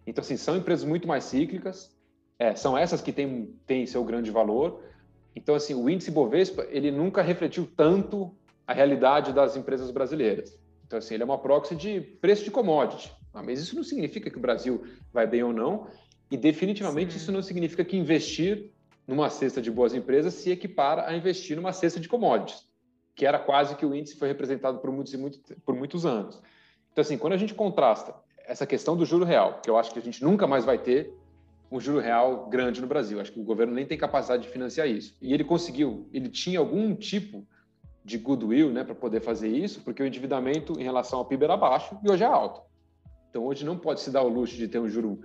[0.07, 1.95] Então, assim, são empresas muito mais cíclicas,
[2.39, 4.83] é, são essas que têm, têm seu grande valor.
[5.35, 8.35] Então, assim, o índice Bovespa, ele nunca refletiu tanto
[8.67, 10.59] a realidade das empresas brasileiras.
[10.87, 13.13] Então, assim, ele é uma proxy de preço de commodity.
[13.37, 15.89] Ah, mas isso não significa que o Brasil vai bem ou não,
[16.31, 17.19] e definitivamente Sim.
[17.19, 18.73] isso não significa que investir
[19.07, 22.67] numa cesta de boas empresas se equipara a investir numa cesta de commodities,
[23.15, 26.41] que era quase que o índice foi representado por muitos, e muito, por muitos anos.
[26.91, 28.15] Então, assim, quando a gente contrasta
[28.47, 31.13] essa questão do juro real, que eu acho que a gente nunca mais vai ter
[31.71, 34.89] um juro real grande no Brasil, acho que o governo nem tem capacidade de financiar
[34.89, 35.15] isso.
[35.21, 37.47] E ele conseguiu, ele tinha algum tipo
[38.03, 41.57] de goodwill né, para poder fazer isso, porque o endividamento em relação ao PIB era
[41.57, 42.63] baixo e hoje é alto.
[43.37, 45.21] Então, hoje não pode se dar o luxo de ter um juro,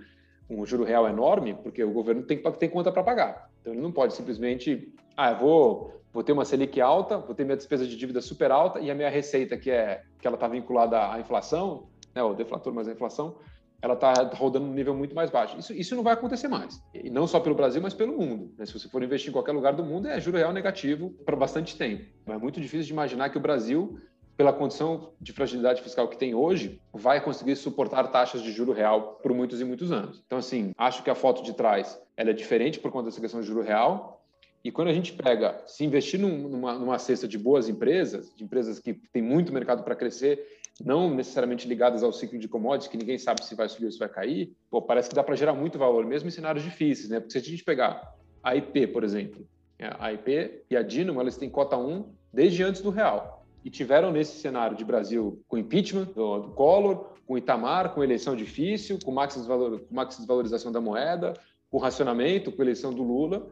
[0.50, 3.48] um juro real enorme, porque o governo tem, tem conta para pagar.
[3.58, 7.44] Então, ele não pode simplesmente, ah, eu vou, vou ter uma Selic alta, vou ter
[7.44, 10.46] minha despesa de dívida super alta e a minha receita, que é que ela está
[10.46, 13.34] vinculada à inflação, né, o deflator mais a inflação,
[13.80, 15.58] ela está rodando num nível muito mais baixo.
[15.58, 16.82] Isso, isso não vai acontecer mais.
[16.92, 18.52] E não só pelo Brasil, mas pelo mundo.
[18.58, 18.66] Né?
[18.66, 21.78] Se você for investir em qualquer lugar do mundo, é juro real negativo para bastante
[21.78, 22.04] tempo.
[22.26, 23.98] É muito difícil de imaginar que o Brasil,
[24.36, 29.20] pela condição de fragilidade fiscal que tem hoje, vai conseguir suportar taxas de juro real
[29.22, 30.22] por muitos e muitos anos.
[30.26, 33.40] Então, assim, acho que a foto de trás ela é diferente por conta dessa questão
[33.40, 34.22] de juro real.
[34.64, 38.78] E quando a gente pega, se investir numa, numa cesta de boas empresas, de empresas
[38.78, 43.18] que têm muito mercado para crescer não necessariamente ligadas ao ciclo de commodities, que ninguém
[43.18, 45.78] sabe se vai subir ou se vai cair, pô, parece que dá para gerar muito
[45.78, 47.20] valor, mesmo em cenários difíceis, né?
[47.20, 49.46] Porque se a gente pegar a IP, por exemplo,
[49.78, 53.41] é, a IP e a Dinamo, elas têm cota 1 desde antes do real.
[53.64, 58.34] E tiveram nesse cenário de Brasil com impeachment do, do Collor, com Itamar, com eleição
[58.34, 61.34] difícil, com max, desvalor, com max desvalorização da moeda,
[61.70, 63.48] com racionamento, com eleição do Lula,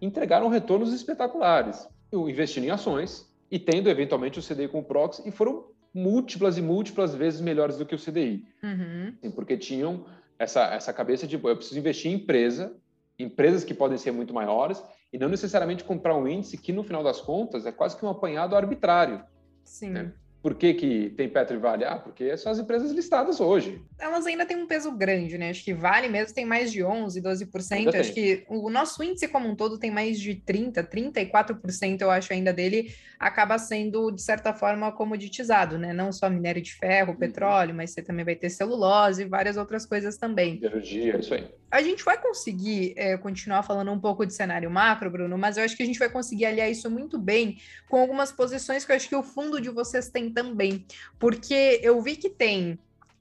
[0.00, 5.30] entregaram retornos espetaculares, investindo em ações e tendo eventualmente o CDI com o proxy, e
[5.30, 5.64] foram
[5.94, 8.44] múltiplas e múltiplas vezes melhores do que o CDI.
[8.62, 9.12] Uhum.
[9.18, 10.04] Assim, porque tinham
[10.38, 12.76] essa, essa cabeça de, eu preciso investir em empresa,
[13.18, 17.02] empresas que podem ser muito maiores, e não necessariamente comprar um índice que, no final
[17.02, 19.22] das contas, é quase que um apanhado arbitrário.
[19.66, 19.90] Sim.
[19.90, 20.12] Né?
[20.46, 21.84] Por que, que tem Petro e Vale?
[21.84, 23.82] Ah, porque são as empresas listadas hoje.
[23.98, 25.50] Elas ainda têm um peso grande, né?
[25.50, 27.98] Acho que Vale mesmo tem mais de 11%, 12%.
[27.98, 32.32] Acho que o nosso índice como um todo tem mais de 30%, 34%, eu acho
[32.32, 35.92] ainda dele, acaba sendo, de certa forma, comoditizado, né?
[35.92, 37.18] Não só minério de ferro, uhum.
[37.18, 40.60] petróleo, mas você também vai ter celulose e várias outras coisas também.
[40.62, 41.44] Energia, isso aí.
[41.70, 45.64] A gente vai conseguir é, continuar falando um pouco de cenário macro, Bruno, mas eu
[45.64, 48.96] acho que a gente vai conseguir aliar isso muito bem com algumas posições que eu
[48.96, 50.86] acho que o fundo de vocês tem também.
[51.18, 52.78] Porque eu vi que tem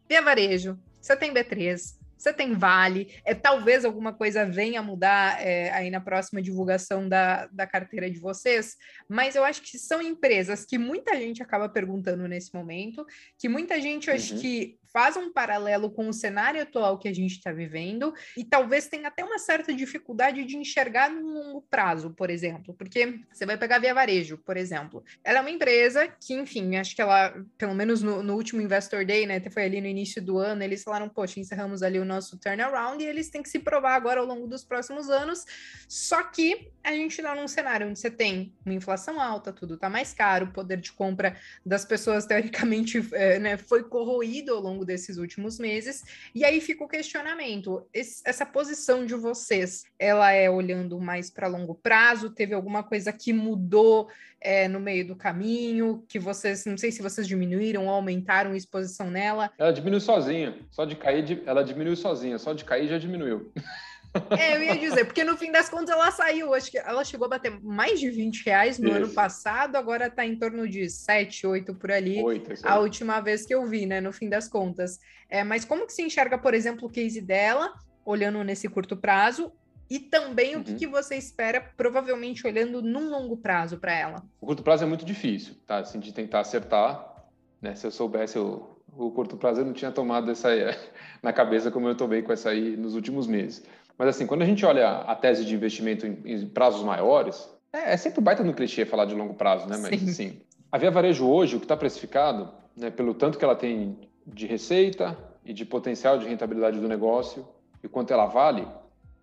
[0.08, 5.39] Via Varejo, você tem B3, você tem Vale, é, talvez alguma coisa venha a mudar
[5.41, 8.75] é, aí na próxima divulgação da, da carteira de vocês,
[9.08, 13.05] mas eu acho que são empresas que muita gente acaba perguntando nesse momento,
[13.38, 14.15] que muita gente uhum.
[14.15, 18.45] acho que faz um paralelo com o cenário atual que a gente está vivendo e
[18.45, 23.45] talvez tenha até uma certa dificuldade de enxergar no longo prazo, por exemplo, porque você
[23.45, 25.03] vai pegar Via Varejo, por exemplo.
[25.21, 29.05] Ela é uma empresa que, enfim, acho que ela, pelo menos no, no último Investor
[29.05, 32.39] Day, né, foi ali no início do ano, eles falaram, poxa, encerramos ali o nosso
[32.39, 35.43] turnaround e eles têm que se provar agora ao longo dos próximos anos.
[35.89, 39.89] Só que a gente está num cenário onde você tem uma inflação alta, tudo está
[39.89, 44.85] mais caro, o poder de compra das pessoas, teoricamente, é, né, foi corroído ao longo
[44.86, 46.04] desses últimos meses.
[46.34, 51.48] E aí fica o questionamento: esse, essa posição de vocês, ela é olhando mais para
[51.48, 52.30] longo prazo?
[52.30, 56.06] Teve alguma coisa que mudou é, no meio do caminho?
[56.08, 59.52] Que vocês, não sei se vocês diminuíram ou aumentaram a exposição nela?
[59.58, 63.52] Ela diminuiu sozinha, só de cair, ela diminuiu sozinha, só de cair já diminuiu.
[64.38, 67.25] É, eu ia dizer, porque no fim das contas ela saiu, acho que ela chegou
[67.25, 68.97] a bater mais de 20 reais no Isso.
[68.97, 73.45] ano passado, agora está em torno de 7, 8 por ali, 8, a última vez
[73.45, 74.99] que eu vi, né, no fim das contas.
[75.30, 77.73] É, mas como que se enxerga, por exemplo, o case dela,
[78.06, 79.51] olhando nesse curto prazo,
[79.89, 80.62] e também uhum.
[80.62, 80.78] o que, uhum.
[80.78, 84.23] que, você espera, provavelmente olhando num longo prazo para ela?
[84.41, 85.78] O curto prazo é muito difícil, tá?
[85.78, 87.23] Assim, de tentar acertar.
[87.62, 87.75] Né?
[87.75, 90.62] Se eu soubesse o, o curto prazo, eu não tinha tomado essa aí
[91.21, 93.63] na cabeça como eu tomei com essa aí nos últimos meses.
[93.97, 97.93] Mas assim, quando a gente olha a tese de investimento em, em prazos maiores, é,
[97.93, 99.77] é, sempre baita no clichê falar de longo prazo, né?
[99.77, 100.10] Mas Sim.
[100.10, 103.97] assim, a Via Varejo hoje, o que está precificado, né, pelo tanto que ela tem
[104.25, 107.47] de receita e de potencial de rentabilidade do negócio
[107.84, 108.67] e quanto ela vale,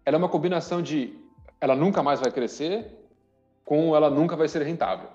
[0.04, 1.18] ela é uma combinação de
[1.61, 2.87] ela nunca mais vai crescer
[3.64, 5.08] com ela nunca vai ser rentável.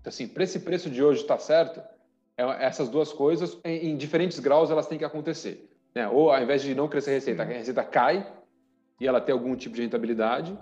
[0.00, 1.80] Então, assim, para esse preço de hoje estar tá certo,
[2.36, 5.70] é, essas duas coisas, em, em, diferentes graus, elas têm que acontecer.
[5.94, 6.08] Né?
[6.08, 8.26] Ou ao invés de não crescer a receita, a receita cai
[9.00, 10.56] e ela tem algum tipo de rentabilidade,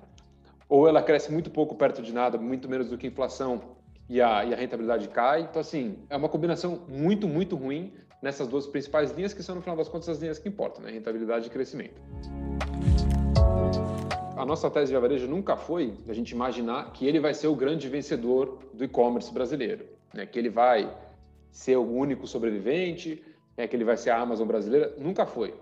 [0.68, 3.76] ou ela cresce muito pouco perto de nada, muito menos do que a inflação
[4.08, 5.42] e a, e a rentabilidade cai.
[5.42, 7.92] Então, assim, é uma combinação muito, muito ruim
[8.22, 10.90] nessas duas principais linhas, que são, no final das contas, as linhas que importam, né?
[10.90, 12.00] rentabilidade e crescimento.
[14.36, 17.54] A nossa tese de varejo nunca foi a gente imaginar que ele vai ser o
[17.54, 20.24] grande vencedor do e-commerce brasileiro, né?
[20.24, 20.90] que ele vai
[21.50, 23.22] ser o único sobrevivente,
[23.56, 23.66] né?
[23.66, 24.94] que ele vai ser a Amazon brasileira.
[24.98, 25.54] Nunca foi.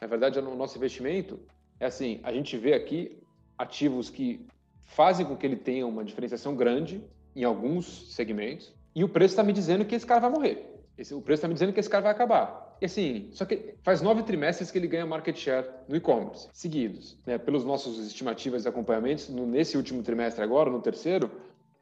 [0.00, 1.40] Na verdade, o nosso investimento
[1.80, 3.18] é assim, a gente vê aqui
[3.58, 4.46] ativos que
[4.84, 7.02] fazem com que ele tenha uma diferenciação grande
[7.34, 10.66] em alguns segmentos e o preço está me dizendo que esse cara vai morrer.
[10.98, 12.76] Esse, o preço está me dizendo que esse cara vai acabar.
[12.80, 17.16] E assim, só que faz nove trimestres que ele ganha market share no e-commerce, seguidos.
[17.24, 17.38] Né?
[17.38, 21.30] Pelos nossos estimativas e acompanhamentos, no, nesse último trimestre agora, no terceiro,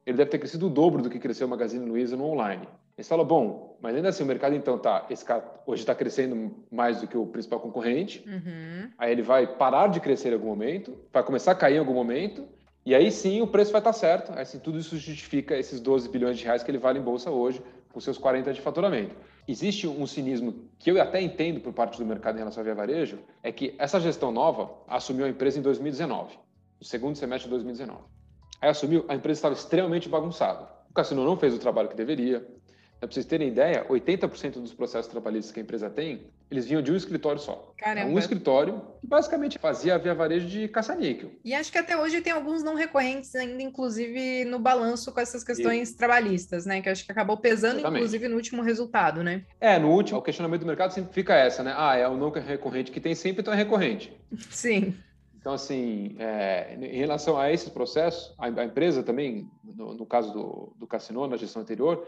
[0.07, 2.69] ele deve ter crescido o dobro do que cresceu o Magazine Luiza no online.
[2.99, 5.95] Aí você fala, bom, mas ainda assim o mercado então tá, esse cara hoje está
[5.95, 8.91] crescendo mais do que o principal concorrente, uhum.
[8.99, 11.95] aí ele vai parar de crescer em algum momento, vai começar a cair em algum
[11.95, 12.49] momento,
[12.85, 15.79] e aí sim o preço vai estar tá certo, aí sim tudo isso justifica esses
[15.79, 19.15] 12 bilhões de reais que ele vale em bolsa hoje, com seus 40 de faturamento.
[19.47, 22.75] Existe um cinismo que eu até entendo por parte do mercado em relação ao via
[22.75, 26.37] varejo, é que essa gestão nova assumiu a empresa em 2019,
[26.81, 28.01] no segundo semestre de 2019.
[28.61, 30.69] Aí assumiu, a empresa estava extremamente bagunçada.
[30.91, 32.45] O Cassino não fez o trabalho que deveria,
[33.01, 36.91] para vocês terem ideia, 80% dos processos trabalhistas que a empresa tem, eles vinham de
[36.91, 37.73] um escritório só.
[37.77, 38.11] Caramba.
[38.11, 41.31] Um escritório que basicamente fazia a via varejo de caça-níquel.
[41.45, 45.45] E acho que até hoje tem alguns não recorrentes ainda, inclusive no balanço com essas
[45.45, 45.97] questões e...
[45.97, 46.81] trabalhistas, né?
[46.81, 48.01] Que acho que acabou pesando, Exatamente.
[48.01, 49.45] inclusive, no último resultado, né?
[49.61, 51.75] É, no último, o questionamento do mercado sempre fica essa, né?
[51.77, 54.13] Ah, é o não recorrente que tem sempre, então é recorrente.
[54.51, 54.95] Sim.
[55.39, 60.33] Então, assim, é, em relação a esses processos, a, a empresa também, no, no caso
[60.33, 62.07] do, do Cassino, na gestão anterior,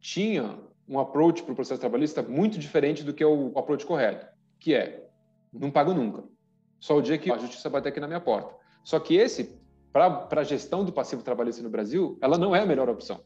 [0.00, 0.58] tinha
[0.88, 4.26] um approach para o processo trabalhista muito diferente do que o approach correto,
[4.58, 5.06] que é
[5.52, 6.24] não pago nunca,
[6.78, 8.54] só o dia que a justiça bater aqui na minha porta.
[8.82, 9.58] Só que esse,
[9.92, 13.20] para a gestão do passivo trabalhista no Brasil, ela não é a melhor opção.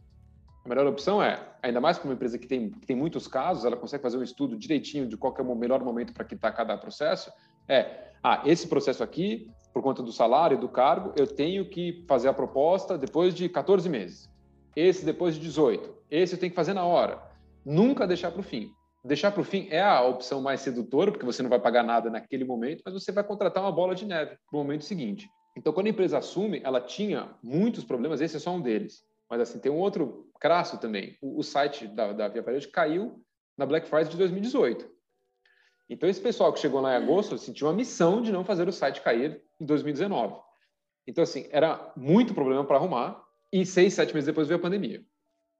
[0.65, 3.65] A melhor opção é, ainda mais para uma empresa que tem, que tem muitos casos,
[3.65, 6.77] ela consegue fazer um estudo direitinho de qual é o melhor momento para quitar cada
[6.79, 7.31] processo,
[7.69, 12.29] é, ah, esse processo aqui, por conta do salário, do cargo, eu tenho que fazer
[12.29, 14.31] a proposta depois de 14 meses.
[14.77, 17.21] Esse depois de 18 esse eu tenho que fazer na hora.
[17.65, 18.71] Nunca deixar para o fim.
[19.05, 22.09] Deixar para o fim é a opção mais sedutora, porque você não vai pagar nada
[22.09, 25.29] naquele momento, mas você vai contratar uma bola de neve no momento seguinte.
[25.57, 29.03] Então, quando a empresa assume, ela tinha muitos problemas, esse é só um deles.
[29.29, 31.17] Mas, assim, tem um outro crasso também.
[31.21, 33.21] O, o site da, da Via Varejo caiu
[33.59, 34.89] na Black Friday de 2018.
[35.91, 38.73] Então, esse pessoal que chegou lá em agosto sentiu uma missão de não fazer o
[38.73, 40.37] site cair em 2019.
[41.07, 43.24] Então, assim, era muito problema para arrumar
[43.61, 45.03] e seis, sete meses depois veio a pandemia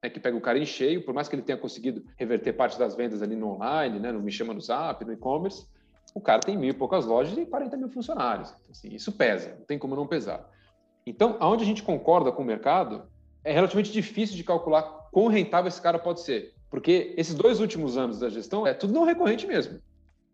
[0.05, 2.79] né, que pega o cara em cheio, por mais que ele tenha conseguido reverter parte
[2.79, 5.67] das vendas ali no online, né, no Me Chama no Zap, no e-commerce,
[6.15, 8.55] o cara tem mil e poucas lojas e 40 mil funcionários.
[8.71, 10.47] Assim, isso pesa, não tem como não pesar.
[11.07, 13.07] Então, aonde a gente concorda com o mercado,
[13.43, 16.55] é relativamente difícil de calcular quão rentável esse cara pode ser.
[16.71, 19.81] Porque esses dois últimos anos da gestão é tudo não recorrente mesmo.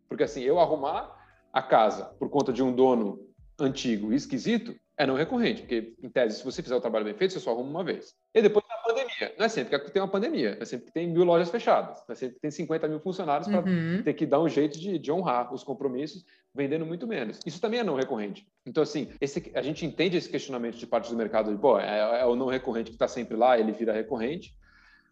[0.08, 1.16] Porque assim, eu arrumar
[1.52, 3.20] a casa por conta de um dono
[3.58, 7.14] antigo e esquisito é não recorrente, porque, em tese, se você fizer o trabalho bem
[7.14, 8.14] feito, você só arruma uma vez.
[8.34, 9.34] E depois da pandemia.
[9.38, 12.12] Não é sempre que tem uma pandemia, é sempre que tem mil lojas fechadas, não
[12.12, 14.02] é sempre que tem 50 mil funcionários para uhum.
[14.02, 16.22] ter que dar um jeito de, de, honrar os compromissos,
[16.54, 17.40] vendendo muito menos.
[17.46, 18.46] Isso também é não recorrente.
[18.66, 22.20] Então, assim, esse, a gente entende esse questionamento de parte do mercado de, pô, é,
[22.20, 24.54] é o não recorrente que está sempre lá, ele vira recorrente,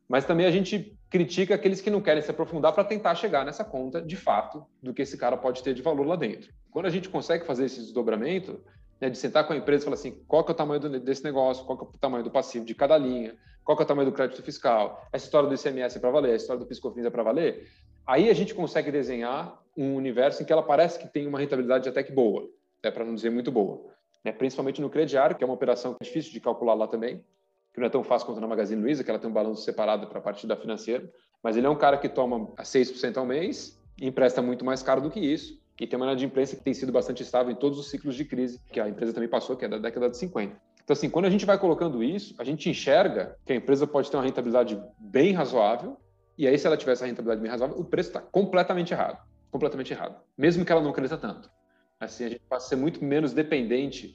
[0.07, 3.64] mas também a gente critica aqueles que não querem se aprofundar para tentar chegar nessa
[3.64, 6.53] conta, de fato, do que esse cara pode ter de valor lá dentro.
[6.70, 8.62] Quando a gente consegue fazer esse desdobramento,
[9.00, 11.00] né, de sentar com a empresa e falar assim, qual que é o tamanho do,
[11.00, 13.84] desse negócio, qual que é o tamanho do passivo de cada linha, qual que é
[13.84, 16.66] o tamanho do crédito fiscal, essa história do ICMS é para valer, a história do
[16.66, 17.68] PiscoFins é para valer,
[18.06, 21.88] aí a gente consegue desenhar um universo em que ela parece que tem uma rentabilidade
[21.88, 22.48] até que boa,
[22.82, 23.92] né, para não dizer muito boa,
[24.24, 27.24] né, principalmente no crediário, que é uma operação é difícil de calcular lá também,
[27.72, 30.06] que não é tão fácil quanto na Magazine Luiza, que ela tem um balanço separado
[30.08, 31.08] para a parte da financeira,
[31.42, 34.82] mas ele é um cara que toma a 6% ao mês e empresta muito mais
[34.82, 37.78] caro do que isso, e tem uma imprensa que tem sido bastante estável em todos
[37.78, 40.60] os ciclos de crise que a empresa também passou, que é da década de 50.
[40.82, 44.10] Então, assim, quando a gente vai colocando isso, a gente enxerga que a empresa pode
[44.10, 45.98] ter uma rentabilidade bem razoável,
[46.36, 49.18] e aí, se ela tiver essa rentabilidade bem razoável, o preço está completamente errado.
[49.50, 50.22] Completamente errado.
[50.36, 51.50] Mesmo que ela não cresça tanto.
[51.98, 54.14] Assim, a gente passa a ser muito menos dependente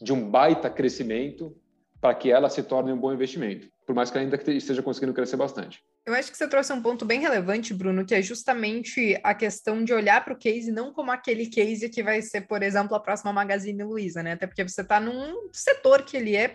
[0.00, 1.56] de um baita crescimento
[2.00, 5.38] para que ela se torne um bom investimento, por mais que ainda esteja conseguindo crescer
[5.38, 5.82] bastante.
[6.06, 9.82] Eu acho que você trouxe um ponto bem relevante, Bruno, que é justamente a questão
[9.82, 13.00] de olhar para o case não como aquele case que vai ser, por exemplo, a
[13.00, 14.32] próxima Magazine Luiza, né?
[14.32, 16.54] Até porque você está num setor que ele é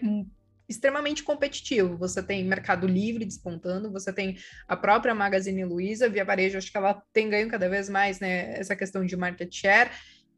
[0.68, 1.98] extremamente competitivo.
[1.98, 6.78] Você tem Mercado Livre despontando, você tem a própria Magazine Luiza, via varejo, acho que
[6.78, 8.56] ela tem ganho cada vez mais, né?
[8.60, 9.90] Essa questão de market share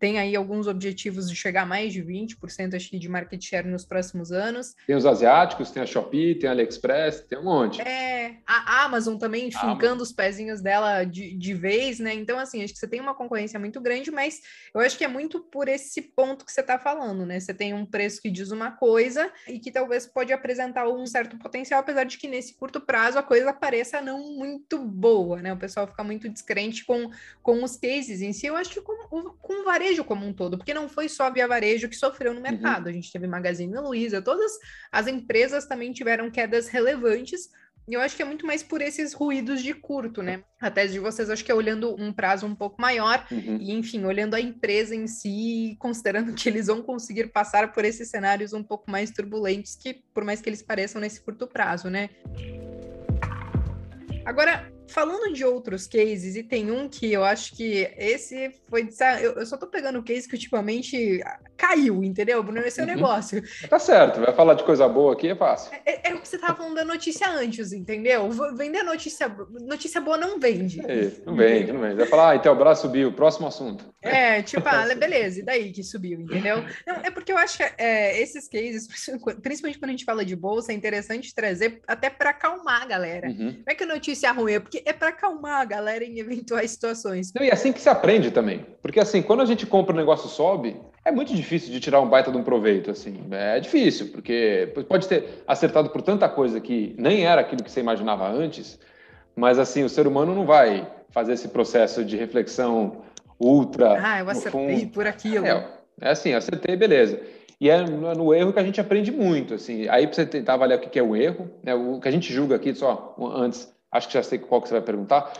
[0.01, 3.67] tem aí alguns objetivos de chegar a mais de 20% acho que de market share
[3.67, 4.73] nos próximos anos.
[4.87, 7.79] Tem os asiáticos, tem a Shopee, tem a AliExpress, tem um monte.
[7.81, 12.15] É, a Amazon também fincando os pezinhos dela de, de vez, né?
[12.15, 14.41] Então, assim, acho que você tem uma concorrência muito grande, mas
[14.73, 17.39] eu acho que é muito por esse ponto que você está falando, né?
[17.39, 21.37] Você tem um preço que diz uma coisa e que talvez pode apresentar um certo
[21.37, 25.53] potencial, apesar de que nesse curto prazo a coisa pareça não muito boa, né?
[25.53, 27.11] O pessoal fica muito descrente com,
[27.43, 28.47] com os cases em si.
[28.47, 28.95] Eu acho que com,
[29.39, 32.33] com varejo varejo como um todo, porque não foi só a Via Varejo que sofreu
[32.33, 32.43] no uhum.
[32.43, 32.85] mercado.
[32.85, 32.89] Uhum.
[32.89, 34.51] A gente teve Magazine Luiza, todas
[34.91, 37.49] as empresas também tiveram quedas relevantes.
[37.87, 40.43] E eu acho que é muito mais por esses ruídos de curto, né?
[40.61, 43.57] A tese de vocês, acho que é olhando um prazo um pouco maior uhum.
[43.59, 48.07] e, enfim, olhando a empresa em si, considerando que eles vão conseguir passar por esses
[48.09, 52.11] cenários um pouco mais turbulentos, que por mais que eles pareçam nesse curto prazo, né?
[54.23, 58.87] Agora, falando de outros cases, e tem um que eu acho que esse foi.
[59.21, 61.21] Eu, eu só tô pegando o case que ultimamente
[61.57, 62.59] caiu, entendeu, Bruno?
[62.59, 62.95] Esse é o uhum.
[62.95, 63.41] negócio.
[63.69, 65.71] Tá certo, vai falar de coisa boa aqui, é fácil.
[65.85, 68.29] É, é, é o que você tava falando da notícia antes, entendeu?
[68.55, 69.29] Vender notícia,
[69.61, 70.81] notícia boa não vende.
[70.81, 71.95] É, não vende, não vende.
[71.95, 73.93] Vai falar, ah, então o braço subiu, próximo assunto.
[74.01, 76.63] É, tipo, ah, beleza, e daí que subiu, entendeu?
[76.87, 78.87] Não, é porque eu acho que é, esses cases,
[79.41, 83.27] principalmente quando a gente fala de bolsa, é interessante trazer até para acalmar a galera.
[83.27, 83.57] Uhum.
[83.57, 86.19] Não é que a notícia é ruim, é porque é para acalmar a galera em
[86.19, 87.33] eventuais situações.
[87.33, 88.65] Não, e é assim que se aprende também.
[88.81, 92.09] Porque assim, quando a gente compra o negócio sobe, é muito difícil de tirar um
[92.09, 93.23] baita de um proveito, assim.
[93.31, 97.79] É difícil, porque pode ter acertado por tanta coisa que nem era aquilo que você
[97.79, 98.79] imaginava antes,
[99.35, 103.03] mas assim, o ser humano não vai fazer esse processo de reflexão
[103.39, 103.97] ultra.
[103.99, 105.45] Ah, eu acertei por aquilo.
[105.45, 105.67] É,
[105.99, 107.19] é assim, acertei, beleza.
[107.59, 109.87] E é no erro que a gente aprende muito, assim.
[109.87, 111.75] Aí para você tentar avaliar o que é o erro, né?
[111.75, 114.73] o que a gente julga aqui, só antes, acho que já sei qual que você
[114.75, 115.31] vai perguntar,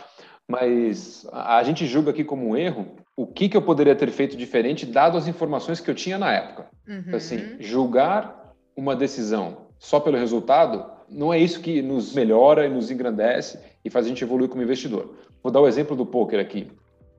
[0.48, 4.36] mas a gente julga aqui como um erro o que, que eu poderia ter feito
[4.36, 6.66] diferente dado as informações que eu tinha na época.
[6.88, 7.04] Uhum.
[7.06, 12.70] Então, assim, julgar uma decisão só pelo resultado não é isso que nos melhora e
[12.70, 15.14] nos engrandece e faz a gente evoluir como investidor.
[15.42, 16.70] Vou dar o exemplo do poker aqui.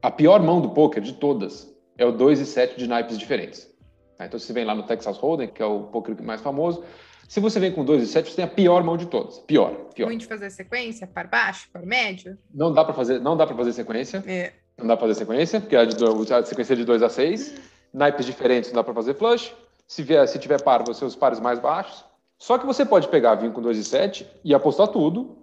[0.01, 3.71] A pior mão do poker de todas é o 2 e 7 de naipes diferentes.
[4.19, 6.83] Então, se você vem lá no Texas Hold'em, que é o poker mais famoso,
[7.27, 9.39] se você vem com 2 e 7, você tem a pior mão de todas.
[9.39, 10.07] Pior, pior.
[10.07, 12.37] Ruim de fazer sequência, para baixo, para médio?
[12.53, 14.23] Não dá para fazer, não dá para fazer sequência.
[14.27, 14.53] É.
[14.77, 15.95] Não dá para fazer sequência, porque a, de,
[16.33, 17.55] a sequência é de 2 a 6.
[17.93, 19.53] Naipes diferentes não dá para fazer flush.
[19.87, 22.03] Se, vier, se tiver par, você os pares mais baixos.
[22.37, 25.37] Só que você pode pegar, vir com 2 e 7 e apostar tudo.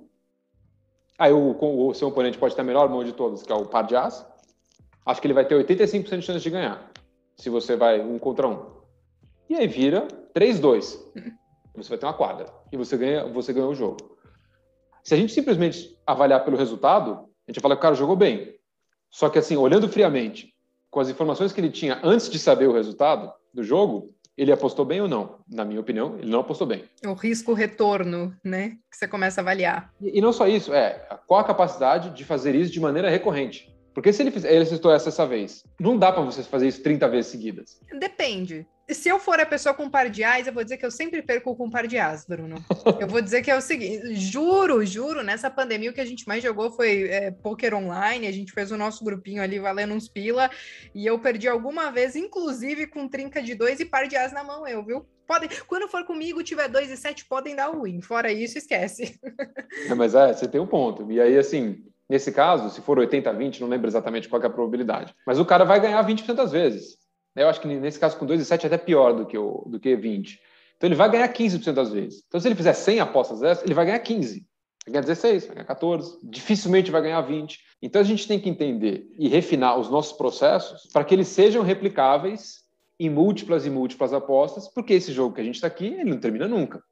[1.19, 3.67] Aí o, o, seu oponente pode ter a melhor mão de todas, que é o
[3.67, 4.27] par de as.
[5.07, 6.91] Acho que ele vai ter 85% de chance de ganhar.
[7.37, 8.67] Se você vai um contra um.
[9.49, 10.99] E aí vira 3-2.
[11.75, 12.47] Você vai ter uma quadra.
[12.73, 14.19] E você ganha, você ganhou o jogo.
[15.03, 18.17] Se a gente simplesmente avaliar pelo resultado, a gente vai falar que o cara jogou
[18.17, 18.55] bem.
[19.11, 20.55] Só que, assim, olhando friamente,
[20.91, 24.85] com as informações que ele tinha antes de saber o resultado do jogo, ele apostou
[24.85, 25.41] bem ou não?
[25.49, 26.85] Na minha opinião, ele não apostou bem.
[27.05, 28.71] O risco-retorno, né?
[28.91, 29.93] Que você começa a avaliar.
[30.01, 33.71] E, e, não só isso, é qual a capacidade de fazer isso de maneira recorrente.
[33.95, 36.83] Porque se ele, fizer, ele acertou essa essa vez, não dá para você fazer isso
[36.83, 37.81] 30 vezes seguidas.
[37.99, 40.91] Depende se eu for a pessoa com par de as, eu vou dizer que eu
[40.91, 42.57] sempre perco com par de as, Bruno.
[42.99, 46.27] Eu vou dizer que é o seguinte, juro, juro, nessa pandemia o que a gente
[46.27, 50.09] mais jogou foi é, poker online, a gente fez o nosso grupinho ali valendo uns
[50.09, 50.51] pila,
[50.95, 54.45] e eu perdi alguma vez, inclusive com trinca de dois e par de as na
[54.45, 55.07] mão, eu, viu?
[55.27, 58.01] Podem, quando for comigo, tiver dois e sete, podem dar win.
[58.03, 59.17] Fora isso, esquece.
[59.89, 61.11] É, mas é, você tem um ponto.
[61.13, 65.15] E aí, assim, nesse caso, se for 80-20, não lembro exatamente qual é a probabilidade.
[65.25, 66.99] Mas o cara vai ganhar 20% das vezes.
[67.37, 69.95] Eu acho que nesse caso com 2,7 é até pior do que, o, do que
[69.95, 70.39] 20.
[70.77, 72.25] Então ele vai ganhar 15% das vezes.
[72.27, 74.45] Então se ele fizer 100 apostas dessas, ele vai ganhar 15.
[74.85, 77.59] Vai ganhar 16, vai ganhar 14, dificilmente vai ganhar 20.
[77.81, 81.63] Então a gente tem que entender e refinar os nossos processos para que eles sejam
[81.63, 82.61] replicáveis
[82.99, 86.19] em múltiplas e múltiplas apostas, porque esse jogo que a gente está aqui, ele não
[86.19, 86.83] termina nunca.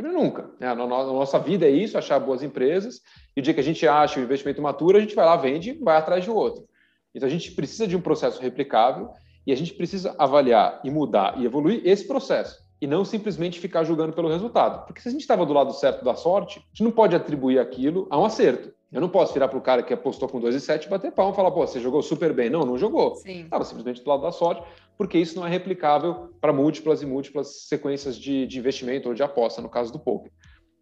[0.00, 0.50] Nunca.
[0.60, 0.68] Né?
[0.68, 3.00] A nossa vida é isso, achar boas empresas,
[3.36, 5.72] e o dia que a gente acha o investimento maturo, a gente vai lá, vende
[5.82, 6.68] vai atrás de outro.
[7.14, 9.10] Então a gente precisa de um processo replicável
[9.46, 12.58] e a gente precisa avaliar e mudar e evoluir esse processo.
[12.80, 14.86] E não simplesmente ficar julgando pelo resultado.
[14.86, 17.58] Porque se a gente estava do lado certo da sorte, a gente não pode atribuir
[17.58, 18.72] aquilo a um acerto.
[18.90, 21.12] Eu não posso virar para o cara que apostou com 2 e 7 e bater
[21.12, 22.48] palma e falar, pô, você jogou super bem.
[22.48, 23.14] Não, não jogou.
[23.24, 24.62] Estava simplesmente do lado da sorte,
[24.96, 29.22] porque isso não é replicável para múltiplas e múltiplas sequências de, de, investimento ou de
[29.22, 30.32] aposta, no caso do poker.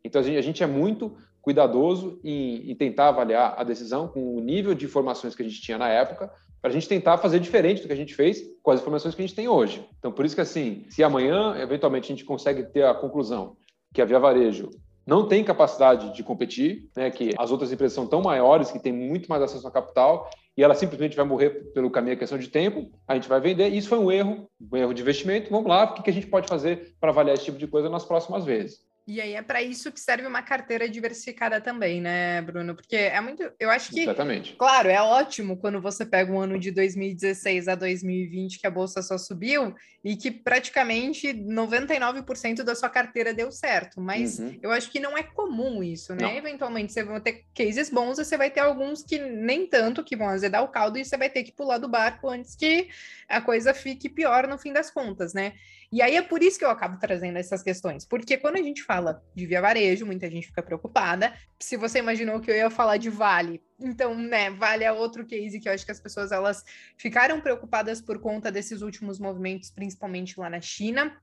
[0.04, 4.36] Então, a gente, a gente é muito cuidadoso em, em tentar avaliar a decisão com
[4.36, 6.30] o nível de informações que a gente tinha na época,
[6.62, 9.22] para a gente tentar fazer diferente do que a gente fez com as informações que
[9.22, 9.84] a gente tem hoje.
[9.98, 13.56] Então, por isso que, assim, se amanhã, eventualmente, a gente consegue ter a conclusão
[13.92, 14.70] que a Via Varejo
[15.06, 18.92] não tem capacidade de competir, né, que as outras empresas são tão maiores, que têm
[18.92, 22.48] muito mais acesso a capital, e ela simplesmente vai morrer pelo caminho, é questão de
[22.48, 23.68] tempo, a gente vai vender.
[23.68, 25.50] Isso foi um erro, um erro de investimento.
[25.50, 28.04] Vamos lá, o que a gente pode fazer para avaliar esse tipo de coisa nas
[28.04, 28.85] próximas vezes?
[29.06, 32.74] E aí é para isso que serve uma carteira diversificada também, né, Bruno?
[32.74, 33.52] Porque é muito.
[33.60, 34.00] Eu acho que.
[34.00, 34.54] Exatamente.
[34.54, 39.00] Claro, é ótimo quando você pega um ano de 2016 a 2020 que a bolsa
[39.02, 44.00] só subiu e que praticamente 99% da sua carteira deu certo.
[44.00, 44.58] Mas uhum.
[44.60, 46.22] eu acho que não é comum isso, né?
[46.22, 46.30] Não.
[46.32, 50.16] Eventualmente você vai ter cases bons e você vai ter alguns que nem tanto, que
[50.16, 52.88] vão azedar o caldo e você vai ter que pular do barco antes que
[53.28, 55.52] a coisa fique pior no fim das contas, né?
[55.92, 58.04] E aí é por isso que eu acabo trazendo essas questões.
[58.04, 61.32] Porque quando a gente fala de Via Varejo, muita gente fica preocupada.
[61.60, 65.60] Se você imaginou que eu ia falar de Vale, então, né, Vale é outro case
[65.60, 66.64] que eu acho que as pessoas elas
[66.96, 71.16] ficaram preocupadas por conta desses últimos movimentos, principalmente lá na China.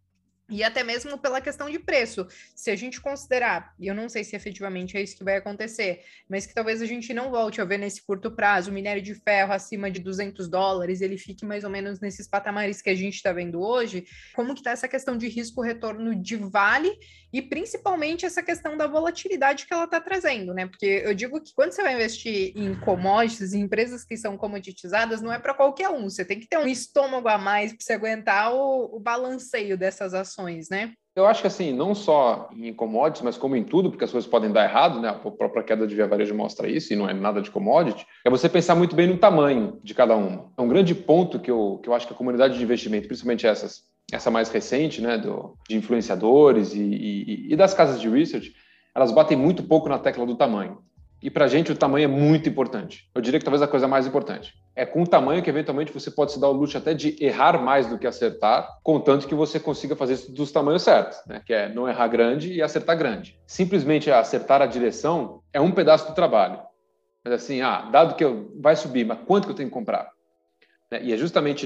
[0.49, 2.27] E até mesmo pela questão de preço.
[2.53, 6.01] Se a gente considerar, e eu não sei se efetivamente é isso que vai acontecer,
[6.29, 9.15] mas que talvez a gente não volte a ver nesse curto prazo o minério de
[9.15, 13.15] ferro acima de 200 dólares, ele fique mais ou menos nesses patamares que a gente
[13.15, 16.91] está vendo hoje, como que está essa questão de risco-retorno de vale
[17.31, 20.67] e principalmente essa questão da volatilidade que ela está trazendo, né?
[20.67, 25.21] Porque eu digo que quando você vai investir em commodities, em empresas que são comoditizadas,
[25.21, 27.93] não é para qualquer um, você tem que ter um estômago a mais para você
[27.93, 30.91] aguentar o, o balanceio dessas ações ações, né?
[31.15, 34.29] Eu acho que assim, não só em commodities, mas como em tudo, porque as coisas
[34.29, 35.09] podem dar errado, né?
[35.09, 38.29] A própria queda de via varejo mostra isso, e não é nada de commodity, é
[38.29, 40.51] você pensar muito bem no tamanho de cada uma.
[40.57, 43.45] É um grande ponto que eu, que eu acho que a comunidade de investimento, principalmente
[43.45, 48.51] essas, essa mais recente, né, do, de influenciadores e, e, e das casas de research,
[48.95, 50.79] elas batem muito pouco na tecla do tamanho.
[51.24, 53.09] E para a gente o tamanho é muito importante.
[53.15, 54.53] Eu diria que talvez a coisa mais importante.
[54.76, 57.63] É com o tamanho que eventualmente você pode se dar o luxo até de errar
[57.63, 61.41] mais do que acertar, contanto que você consiga fazer isso dos tamanhos certos, né?
[61.45, 63.39] que é não errar grande e acertar grande.
[63.47, 66.59] Simplesmente acertar a direção é um pedaço do trabalho.
[67.24, 70.11] Mas assim, ah, dado que eu, vai subir, mas quanto que eu tenho que comprar?
[70.91, 71.05] Né?
[71.05, 71.65] E é justamente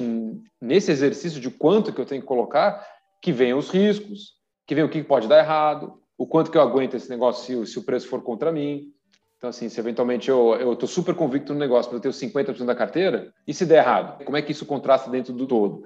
[0.62, 2.86] nesse exercício de quanto que eu tenho que colocar
[3.20, 4.34] que vem os riscos,
[4.68, 7.74] que vem o que pode dar errado, o quanto que eu aguento esse negócio se,
[7.74, 8.94] se o preço for contra mim.
[9.38, 12.76] Então, assim, se eventualmente eu estou super convicto no negócio, mas eu tenho 50% da
[12.76, 14.24] carteira, e se der errado?
[14.24, 15.84] Como é que isso contrasta dentro do todo?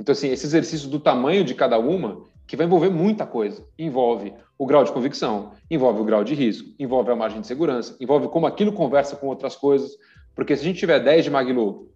[0.00, 3.64] Então, assim, esse exercício do tamanho de cada uma, que vai envolver muita coisa.
[3.78, 7.96] Envolve o grau de convicção, envolve o grau de risco, envolve a margem de segurança,
[8.00, 9.92] envolve como aquilo conversa com outras coisas.
[10.34, 11.90] Porque se a gente tiver 10 de Maglu,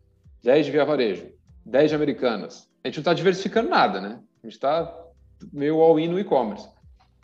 [0.45, 1.27] 10 de Via Varejo,
[1.65, 4.21] 10 de Americanas, a gente não está diversificando nada, né?
[4.43, 4.95] A gente está
[5.53, 6.69] meio all-in no e-commerce.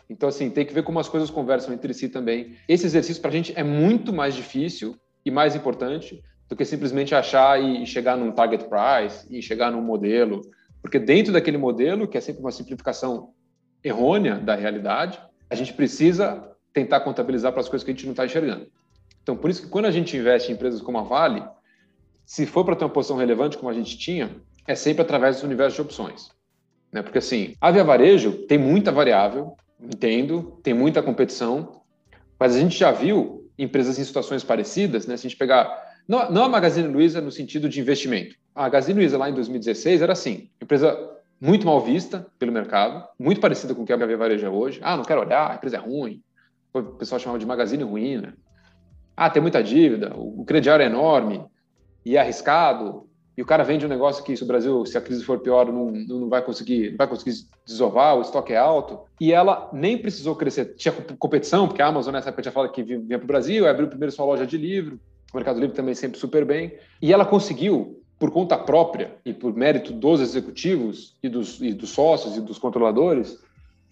[0.09, 2.55] Então, assim, tem que ver como as coisas conversam entre si também.
[2.67, 4.95] Esse exercício para a gente é muito mais difícil
[5.25, 9.81] e mais importante do que simplesmente achar e chegar num target price e chegar num
[9.81, 10.41] modelo,
[10.81, 13.33] porque dentro daquele modelo, que é sempre uma simplificação
[13.83, 18.11] errônea da realidade, a gente precisa tentar contabilizar para as coisas que a gente não
[18.11, 18.67] está enxergando.
[19.23, 21.43] Então, por isso que quando a gente investe em empresas como a Vale,
[22.25, 24.29] se for para ter uma posição relevante como a gente tinha,
[24.67, 26.29] é sempre através do universo de opções.
[26.91, 27.01] Né?
[27.01, 31.81] Porque assim, a Via Varejo tem muita variável, entendo, tem muita competição,
[32.39, 35.15] mas a gente já viu empresas em situações parecidas, né?
[35.17, 35.71] Se a gente pegar,
[36.07, 38.35] não, não a Magazine Luiza no sentido de investimento.
[38.53, 40.97] A Magazine Luiza lá em 2016 era assim, empresa
[41.39, 44.79] muito mal vista pelo mercado, muito parecida com o que a Via Varejo é hoje.
[44.81, 46.21] Ah, não quero olhar, a empresa é ruim.
[46.73, 48.33] O pessoal chamava de Magazine ruim, né?
[49.15, 51.45] Ah, tem muita dívida, o crediário é enorme
[52.05, 55.01] e é arriscado, e o cara vende um negócio que se o Brasil, se a
[55.01, 58.99] crise for pior, não, não vai conseguir, não vai conseguir desovar, o estoque é alto.
[59.19, 60.73] E ela nem precisou crescer.
[60.75, 63.89] Tinha competição, porque a Amazon nessa época tinha falado que vinha para o Brasil, abriu
[63.89, 64.97] primeiro sua loja de livro,
[65.33, 66.77] o Mercado Livre também sempre super bem.
[67.01, 71.89] E ela conseguiu, por conta própria e por mérito dos executivos e dos, e dos
[71.89, 73.37] sócios e dos controladores,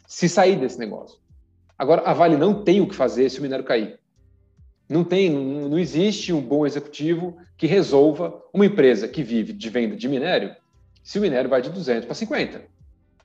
[0.07, 1.19] se sair desse negócio.
[1.77, 3.99] Agora, a Vale não tem o que fazer se o minério cair.
[4.87, 9.95] Não tem, não existe um bom executivo que resolva uma empresa que vive de venda
[9.95, 10.55] de minério
[11.01, 12.61] se o minério vai de 200 para 50.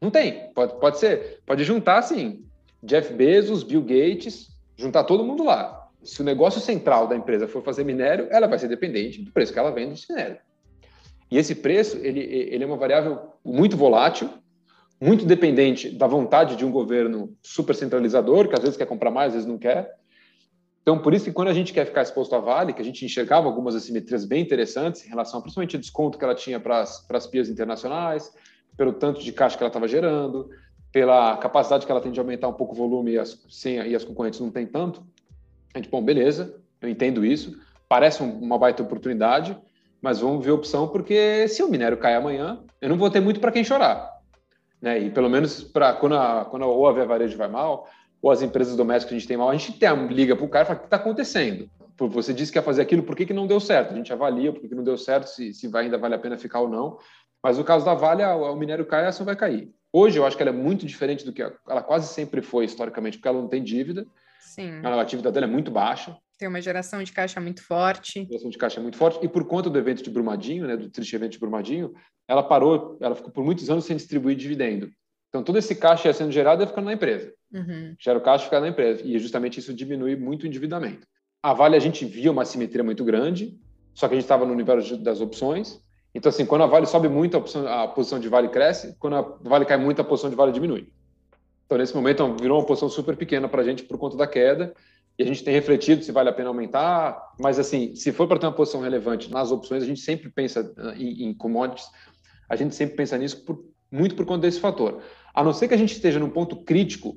[0.00, 0.50] Não tem.
[0.54, 2.44] Pode, pode ser, pode juntar assim,
[2.82, 5.88] Jeff Bezos, Bill Gates, juntar todo mundo lá.
[6.02, 9.52] Se o negócio central da empresa for fazer minério, ela vai ser dependente do preço
[9.52, 10.38] que ela vende esse minério.
[11.30, 14.30] E esse preço, ele, ele é uma variável muito volátil,
[15.00, 19.28] muito dependente da vontade de um governo super centralizador, que às vezes quer comprar mais,
[19.28, 19.94] às vezes não quer,
[20.89, 23.05] então, por isso que quando a gente quer ficar exposto à Vale, que a gente
[23.05, 27.26] enxergava algumas assimetrias bem interessantes em relação, principalmente ao desconto que ela tinha para as,
[27.26, 28.34] pias internacionais,
[28.74, 30.49] pelo tanto de caixa que ela estava gerando,
[30.91, 33.95] pela capacidade que ela tem de aumentar um pouco o volume e as, sem, e
[33.95, 35.07] as concorrentes não tem tanto,
[35.74, 39.55] a gente, bom, beleza, eu entendo isso, parece uma baita oportunidade,
[40.01, 43.20] mas vamos ver a opção, porque se o minério cai amanhã, eu não vou ter
[43.20, 44.11] muito para quem chorar.
[44.80, 45.01] Né?
[45.01, 47.86] E pelo menos para quando, a, quando a, ou a Via Varejo vai mal,
[48.21, 50.49] ou as empresas domésticas que a gente tem mal, a gente tem, liga para o
[50.49, 51.71] cara e fala: o que está acontecendo?
[51.99, 53.93] Você disse que ia fazer aquilo, por que, que não deu certo?
[53.93, 56.19] A gente avalia por que, que não deu certo, se, se vai, ainda vale a
[56.19, 56.99] pena ficar ou não.
[57.43, 59.73] Mas no caso da Vale, o minério cai, a ação vai cair.
[59.93, 63.16] Hoje eu acho que ela é muito diferente do que ela quase sempre foi historicamente,
[63.16, 64.07] porque ela não tem dívida.
[64.41, 64.81] Sim.
[64.85, 66.16] A atividade dela é muito baixa.
[66.39, 68.25] Tem uma geração de caixa muito forte.
[68.25, 69.19] Geração de caixa muito forte.
[69.25, 71.93] E por conta do evento de Brumadinho, né, do triste evento de Brumadinho,
[72.29, 74.91] ela parou, ela ficou por muitos anos sem distribuir dividendo.
[75.29, 77.33] Então todo esse caixa ia sendo gerado ia ficando na empresa.
[77.53, 77.95] Uhum.
[77.99, 79.03] Gera o caixa e fica na empresa.
[79.05, 81.07] E justamente isso diminui muito o endividamento.
[81.43, 83.59] A Vale, a gente via uma simetria muito grande,
[83.95, 85.81] só que a gente estava no universo das opções.
[86.14, 88.97] Então, assim, quando a Vale sobe muito, a, opção, a posição de Vale cresce.
[88.99, 90.89] Quando a Vale cai muito, a posição de Vale diminui.
[91.66, 94.74] Então, nesse momento, virou uma posição super pequena para a gente por conta da queda.
[95.18, 97.35] E a gente tem refletido se vale a pena aumentar.
[97.39, 100.72] Mas, assim, se for para ter uma posição relevante nas opções, a gente sempre pensa
[100.79, 101.89] ah, em, em commodities,
[102.49, 105.03] a gente sempre pensa nisso por, muito por conta desse fator.
[105.39, 107.16] A não ser que a gente esteja num ponto crítico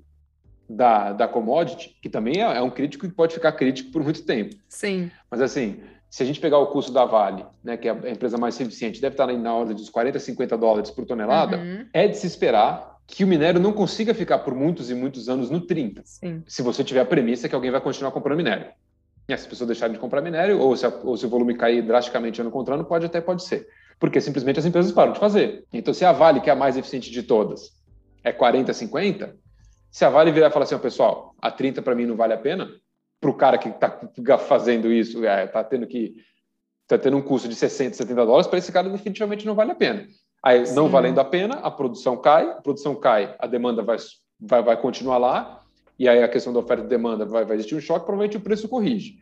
[0.70, 4.24] da, da commodity, que também é, é um crítico e pode ficar crítico por muito
[4.24, 4.56] tempo.
[4.70, 5.10] Sim.
[5.28, 8.38] Mas, assim, se a gente pegar o custo da Vale, né, que é a empresa
[8.38, 11.88] mais eficiente, deve estar na ordem dos 40, 50 dólares por tonelada, uhum.
[11.92, 15.50] é de se esperar que o minério não consiga ficar por muitos e muitos anos
[15.50, 16.04] no 30.
[16.06, 16.44] Sim.
[16.46, 18.68] Se você tiver a premissa que alguém vai continuar comprando minério.
[19.28, 21.56] E se as pessoas deixarem de comprar minério, ou se, a, ou se o volume
[21.56, 23.68] cair drasticamente ano contra ano, pode até pode ser.
[24.00, 25.66] Porque simplesmente as empresas param de fazer.
[25.74, 27.81] Então, se a Vale, que é a mais eficiente de todas,
[28.24, 29.36] é 40, 50,
[29.92, 32.34] se a Vale virar e falar assim, oh, pessoal, a 30 para mim não vale
[32.34, 32.70] a pena,
[33.20, 36.16] para o cara que está fazendo isso, está é, tendo que
[36.88, 39.76] tá tendo um custo de 60, 70 dólares, para esse cara definitivamente não vale a
[39.76, 40.06] pena.
[40.44, 40.76] Aí, Sim.
[40.76, 43.98] não valendo a pena, a produção cai, a produção cai, a demanda vai,
[44.40, 45.62] vai, vai continuar lá,
[45.98, 48.42] e aí a questão da oferta e demanda vai, vai existir um choque, provavelmente o
[48.42, 49.20] preço corrige.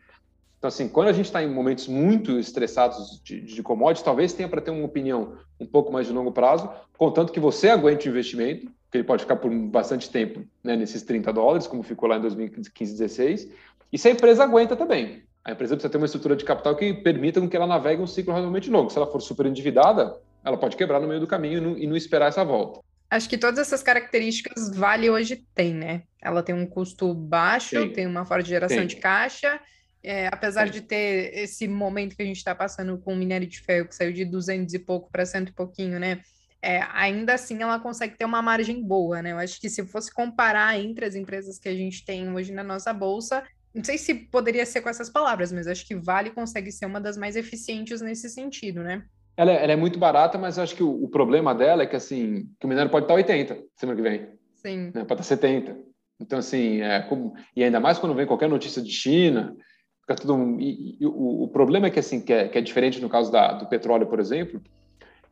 [0.58, 4.48] Então, assim, quando a gente está em momentos muito estressados de, de commodities, talvez tenha
[4.48, 8.10] para ter uma opinião um pouco mais de longo prazo, contanto que você aguente o
[8.10, 12.16] investimento, que ele pode ficar por bastante tempo né, nesses 30 dólares, como ficou lá
[12.16, 13.48] em 2015, 2016,
[13.92, 15.22] e se a empresa aguenta também.
[15.44, 18.32] A empresa precisa ter uma estrutura de capital que permita que ela navegue um ciclo
[18.32, 18.90] razoavelmente longo.
[18.90, 21.86] Se ela for super endividada, ela pode quebrar no meio do caminho e não, e
[21.86, 22.80] não esperar essa volta.
[23.08, 26.02] Acho que todas essas características Vale hoje tem, né?
[26.22, 28.86] Ela tem um custo baixo, tem, tem uma forte geração tem.
[28.86, 29.60] de caixa,
[30.02, 30.72] é, apesar tem.
[30.72, 33.94] de ter esse momento que a gente está passando com o minério de ferro, que
[33.94, 36.20] saiu de 200 e pouco para cento e pouquinho, né?
[36.62, 39.32] É, ainda assim ela consegue ter uma margem boa, né?
[39.32, 42.62] Eu acho que se fosse comparar entre as empresas que a gente tem hoje na
[42.62, 43.42] nossa bolsa,
[43.74, 47.00] não sei se poderia ser com essas palavras, mas acho que Vale consegue ser uma
[47.00, 49.04] das mais eficientes nesse sentido, né?
[49.36, 51.96] Ela, é, ela é muito barata, mas acho que o, o, problema dela é que
[51.96, 54.28] assim, que o minério pode estar 80 semana que vem.
[54.56, 54.90] Sim.
[54.94, 55.04] Né?
[55.04, 55.78] Pode estar 70.
[56.20, 59.56] Então, assim, é, como, e ainda mais quando vem qualquer notícia de China,
[60.02, 60.60] fica tudo.
[60.60, 63.32] E, e, o, o, problema é que, assim, que é, que é diferente no caso
[63.32, 64.60] da, do petróleo, por exemplo,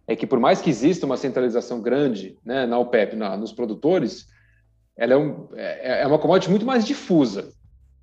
[0.09, 4.27] é que por mais que exista uma centralização grande né, na OPEP, na, nos produtores,
[4.97, 7.53] ela é, um, é, é uma commodity muito mais difusa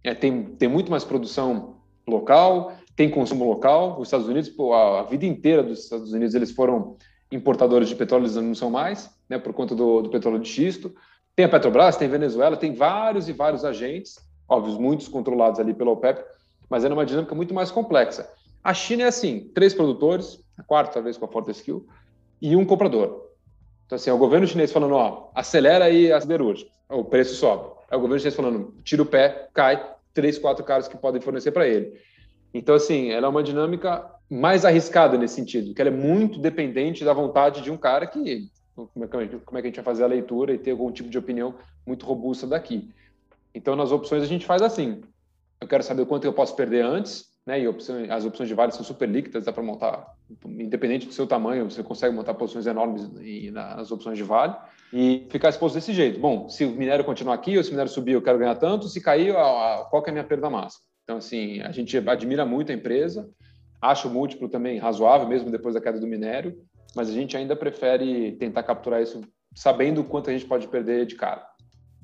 [0.06, 1.78] é, tem, tem muito mais produção
[2.08, 3.99] local, tem consumo local.
[3.99, 6.95] Os Estados Unidos, pô, a, a, vida inteira dos Estados Unidos, eles foram
[7.32, 10.93] importadores de petróleo, eles não são mais, né, por conta do, do petróleo de xisto.
[11.36, 14.16] Tem a Petrobras, tem a Venezuela, tem vários e vários agentes,
[14.47, 16.24] óbvios, muitos controlados ali pela OPEP,
[16.70, 18.30] mas é uma dinâmica muito mais complexa.
[18.64, 21.84] A China é assim, três produtores, a quarta talvez com a Fortescue,
[22.41, 23.30] e um comprador.
[23.86, 27.76] Então, assim, é o governo chinês falando, ó, acelera aí a siderúrgica, o preço sobe.
[27.89, 31.51] É o governo chinês falando, tira o pé, cai, três, quatro caras que podem fornecer
[31.51, 31.93] para ele.
[32.53, 37.03] Então, assim, ela é uma dinâmica mais arriscada nesse sentido, que ela é muito dependente
[37.03, 40.03] da vontade de um cara que é, que, como é que a gente vai fazer
[40.03, 42.89] a leitura e ter algum tipo de opinião muito robusta daqui.
[43.53, 45.01] Então, nas opções a gente faz assim.
[45.62, 47.62] Eu quero saber quanto eu posso perder antes, né?
[47.62, 50.16] E opção, as opções de vale são super líquidas, dá para montar,
[50.46, 53.08] independente do seu tamanho, você consegue montar posições enormes
[53.52, 54.56] nas opções de vale
[54.91, 56.20] e ficar exposto desse jeito.
[56.20, 58.88] Bom, se o minério continuar aqui ou se o minério subir, eu quero ganhar tanto,
[58.88, 59.34] se cair,
[59.89, 60.84] qual que é a minha perda máxima?
[61.04, 63.30] Então, assim, a gente admira muito a empresa,
[63.80, 66.58] acha o múltiplo também razoável, mesmo depois da queda do minério,
[66.96, 69.22] mas a gente ainda prefere tentar capturar isso
[69.54, 71.46] sabendo quanto a gente pode perder de cara.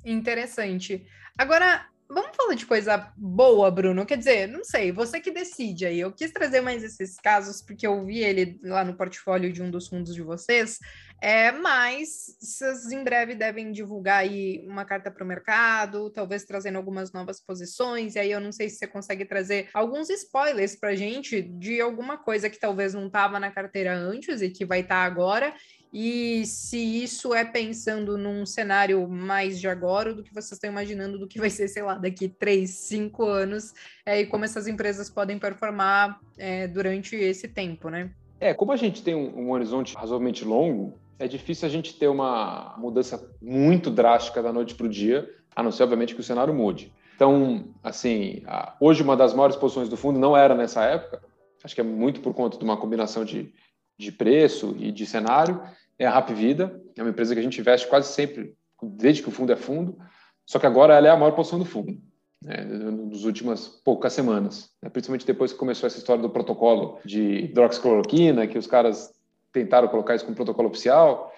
[0.05, 1.05] Interessante.
[1.37, 4.05] Agora, Vamos falar de coisa boa, Bruno.
[4.05, 5.97] Quer dizer, não sei, você que decide aí.
[5.97, 9.71] Eu quis trazer mais esses casos porque eu vi ele lá no portfólio de um
[9.71, 10.77] dos fundos de vocês.
[11.21, 16.75] É, mas vocês em breve devem divulgar aí uma carta para o mercado, talvez trazendo
[16.75, 18.15] algumas novas posições.
[18.15, 22.17] E aí eu não sei se você consegue trazer alguns spoilers para gente de alguma
[22.17, 25.53] coisa que talvez não estava na carteira antes e que vai estar tá agora
[25.93, 31.19] e se isso é pensando num cenário mais de agora do que vocês estão imaginando
[31.19, 33.73] do que vai ser, sei lá, daqui três, cinco anos,
[34.05, 38.09] é, e como essas empresas podem performar é, durante esse tempo, né?
[38.39, 42.07] É, como a gente tem um, um, horizonte razoavelmente longo, é difícil a gente ter
[42.07, 46.23] uma mudança muito drástica da noite para o dia, a não ser, obviamente, que o
[46.23, 46.91] cenário mude.
[47.15, 48.41] Então, assim,
[48.79, 51.21] hoje uma das maiores posições do fundo não era nessa época,
[51.63, 53.53] acho que é muito por conta de uma combinação de,
[54.01, 55.61] de preço e de cenário,
[55.97, 59.29] é a Rap Vida, é uma empresa que a gente investe quase sempre, desde que
[59.29, 59.97] o fundo é fundo,
[60.45, 61.97] só que agora ela é a maior posição do fundo,
[62.41, 67.45] né, nas últimas poucas semanas, né, principalmente depois que começou essa história do protocolo de
[67.45, 69.13] hidroxicloroquina, que os caras
[69.53, 71.31] tentaram colocar isso como protocolo oficial,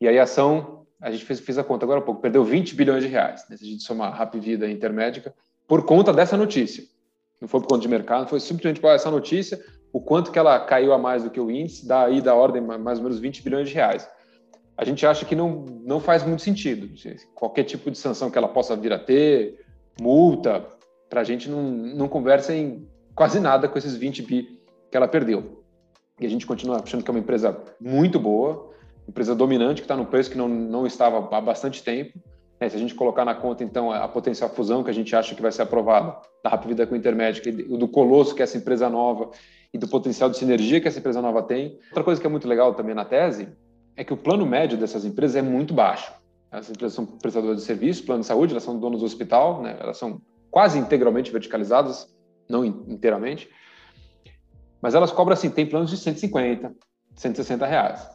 [0.00, 2.74] e aí a ação, a gente fez, fez a conta agora há pouco, perdeu 20
[2.74, 5.32] bilhões de reais, né, se a gente somar Rap Vida e Intermédica,
[5.68, 6.84] por conta dessa notícia.
[7.40, 9.62] Não foi por conta de mercado, foi simplesmente por essa notícia,
[9.94, 12.98] o quanto que ela caiu a mais do que o índice, daí da ordem mais
[12.98, 14.10] ou menos 20 bilhões de reais.
[14.76, 16.90] a gente acha que não, não faz muito sentido.
[17.32, 19.64] Qualquer tipo de sanção que ela possa vir a ter,
[20.00, 20.66] multa,
[21.08, 25.06] para a gente não, não conversa em quase nada com esses 20 bi que ela
[25.06, 25.62] perdeu.
[26.18, 28.72] E a gente continua achando que é uma empresa muito boa,
[29.08, 32.18] empresa dominante, que está no preço que não, não estava há bastante tempo.
[32.58, 35.36] É, se a gente colocar na conta, então, a potencial fusão que a gente acha
[35.36, 38.90] que vai ser aprovada da Rapvida com o Intermédica, do Colosso, que é essa empresa
[38.90, 39.30] nova,
[39.74, 41.80] e do potencial de sinergia que essa empresa nova tem.
[41.88, 43.48] Outra coisa que é muito legal também na tese
[43.96, 46.12] é que o plano médio dessas empresas é muito baixo.
[46.48, 49.76] As empresas são prestadoras de serviço, plano de saúde, elas são donos do hospital, né?
[49.80, 52.06] elas são quase integralmente verticalizadas,
[52.48, 53.50] não inteiramente,
[54.80, 56.72] mas elas cobram assim, tem planos de 150,
[57.16, 58.08] 160 reais.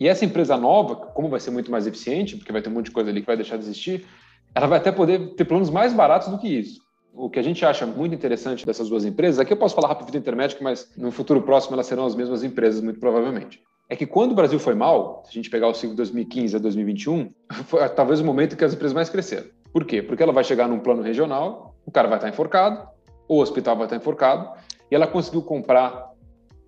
[0.00, 2.86] E essa empresa nova, como vai ser muito mais eficiente, porque vai ter um monte
[2.86, 4.04] de coisa ali que vai deixar de existir,
[4.52, 6.80] ela vai até poder ter planos mais baratos do que isso.
[7.16, 10.16] O que a gente acha muito interessante dessas duas empresas, aqui eu posso falar rápido
[10.16, 13.62] intermédio, mas no futuro próximo elas serão as mesmas empresas, muito provavelmente.
[13.88, 16.58] É que quando o Brasil foi mal, se a gente pegar o ciclo 2015 a
[16.58, 17.30] 2021,
[17.66, 19.46] foi talvez o momento que as empresas mais cresceram.
[19.72, 20.02] Por quê?
[20.02, 22.88] Porque ela vai chegar num plano regional, o cara vai estar enforcado,
[23.28, 24.50] o hospital vai estar enforcado,
[24.90, 26.12] e ela conseguiu comprar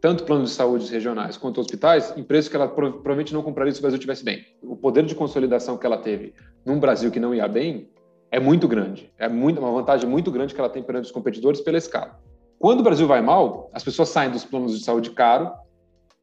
[0.00, 3.80] tanto planos de saúde regionais quanto hospitais em preços que ela provavelmente não compraria se
[3.80, 4.44] o Brasil estivesse bem.
[4.62, 6.34] O poder de consolidação que ela teve
[6.64, 7.90] num Brasil que não ia bem
[8.30, 9.12] é muito grande.
[9.18, 12.20] É muito, uma vantagem muito grande que ela tem perante os competidores pela escala.
[12.58, 15.52] Quando o Brasil vai mal, as pessoas saem dos planos de saúde caro,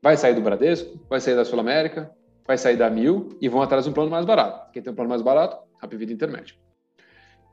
[0.01, 2.11] vai sair do Bradesco, vai sair da Sul América,
[2.45, 4.71] vai sair da Mil e vão atrás de um plano mais barato.
[4.71, 6.55] Quem tem um plano mais barato, a Vida Intermédia.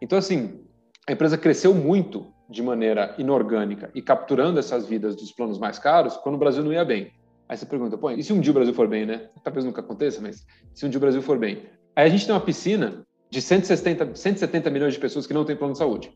[0.00, 0.64] Então, assim,
[1.06, 6.16] a empresa cresceu muito de maneira inorgânica e capturando essas vidas dos planos mais caros
[6.16, 7.12] quando o Brasil não ia bem.
[7.48, 9.28] Aí você pergunta, pô, e se um dia o Brasil for bem, né?
[9.44, 10.44] Talvez nunca aconteça, mas
[10.74, 11.64] se um dia o Brasil for bem.
[11.94, 15.56] Aí a gente tem uma piscina de 170, 170 milhões de pessoas que não têm
[15.56, 16.12] plano de saúde.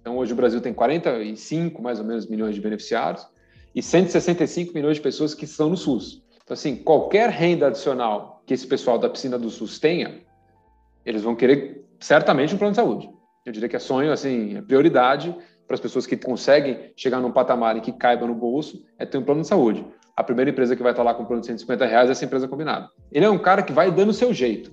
[0.00, 3.26] Então, hoje o Brasil tem 45, mais ou menos, milhões de beneficiários
[3.74, 6.22] e 165 milhões de pessoas que estão no SUS.
[6.42, 10.22] Então, assim, qualquer renda adicional que esse pessoal da piscina do SUS tenha,
[11.06, 13.08] eles vão querer certamente um plano de saúde.
[13.46, 15.34] Eu diria que é sonho, assim, é prioridade
[15.66, 19.18] para as pessoas que conseguem chegar num patamar em que caiba no bolso, é ter
[19.18, 19.86] um plano de saúde.
[20.16, 22.24] A primeira empresa que vai estar lá com um plano de 150 reais é essa
[22.24, 22.88] empresa combinada.
[23.12, 24.72] Ele é um cara que vai dando o seu jeito.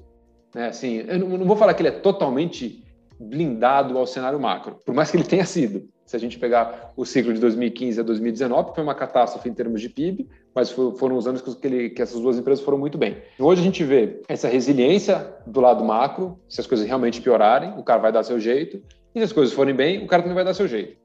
[0.57, 0.69] Né?
[0.69, 2.83] Assim, eu não vou falar que ele é totalmente
[3.19, 5.87] blindado ao cenário macro, por mais que ele tenha sido.
[6.03, 9.81] Se a gente pegar o ciclo de 2015 a 2019, foi uma catástrofe em termos
[9.81, 13.17] de PIB, mas foram os anos que, ele, que essas duas empresas foram muito bem.
[13.37, 17.83] Hoje a gente vê essa resiliência do lado macro, se as coisas realmente piorarem, o
[17.83, 18.81] cara vai dar seu jeito,
[19.13, 20.97] e se as coisas forem bem, o cara também vai dar seu jeito.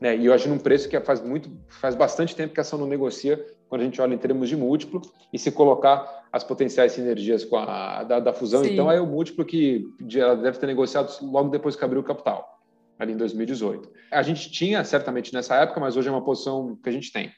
[0.00, 0.16] Né?
[0.16, 3.44] E acho num preço que faz muito, faz bastante tempo que a ação não negocia
[3.72, 5.00] quando a gente olha em termos de múltiplo
[5.32, 8.74] e se colocar as potenciais sinergias com a da, da fusão, Sim.
[8.74, 12.60] então é o múltiplo que ela deve ter negociado logo depois que abriu o capital,
[12.98, 13.88] ali em 2018.
[14.10, 17.32] A gente tinha certamente nessa época, mas hoje é uma posição que a gente tem.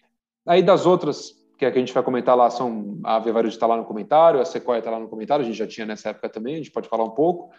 [0.45, 3.77] Aí das outras que, é a gente vai comentar lá são a Via está lá
[3.77, 6.55] no comentário, a Sequoia está lá no comentário, a gente já tinha nessa época também,
[6.55, 7.55] a gente pode falar um pouco.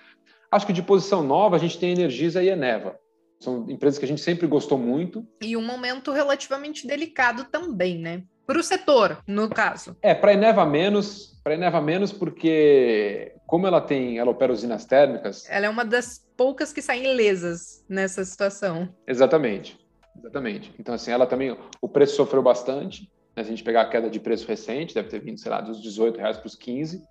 [0.51, 2.99] Acho que de posição nova a gente tem a Energisa e a Eneva.
[3.39, 5.25] São empresas que a gente sempre gostou muito.
[5.41, 8.23] E um momento relativamente delicado também, né?
[8.45, 9.95] Para o setor, no caso.
[10.01, 14.51] É, para a Eneva menos, para a Eneva menos porque como ela tem, ela opera
[14.51, 15.47] usinas térmicas.
[15.49, 18.89] Ela é uma das poucas que saem lesas nessa situação.
[19.07, 19.79] Exatamente,
[20.17, 20.73] exatamente.
[20.79, 23.09] Então assim, ela também, o preço sofreu bastante.
[23.35, 23.43] Né?
[23.43, 25.81] Se a gente pegar a queda de preço recente, deve ter vindo, sei lá, dos
[25.81, 27.03] 18 reais para os 15.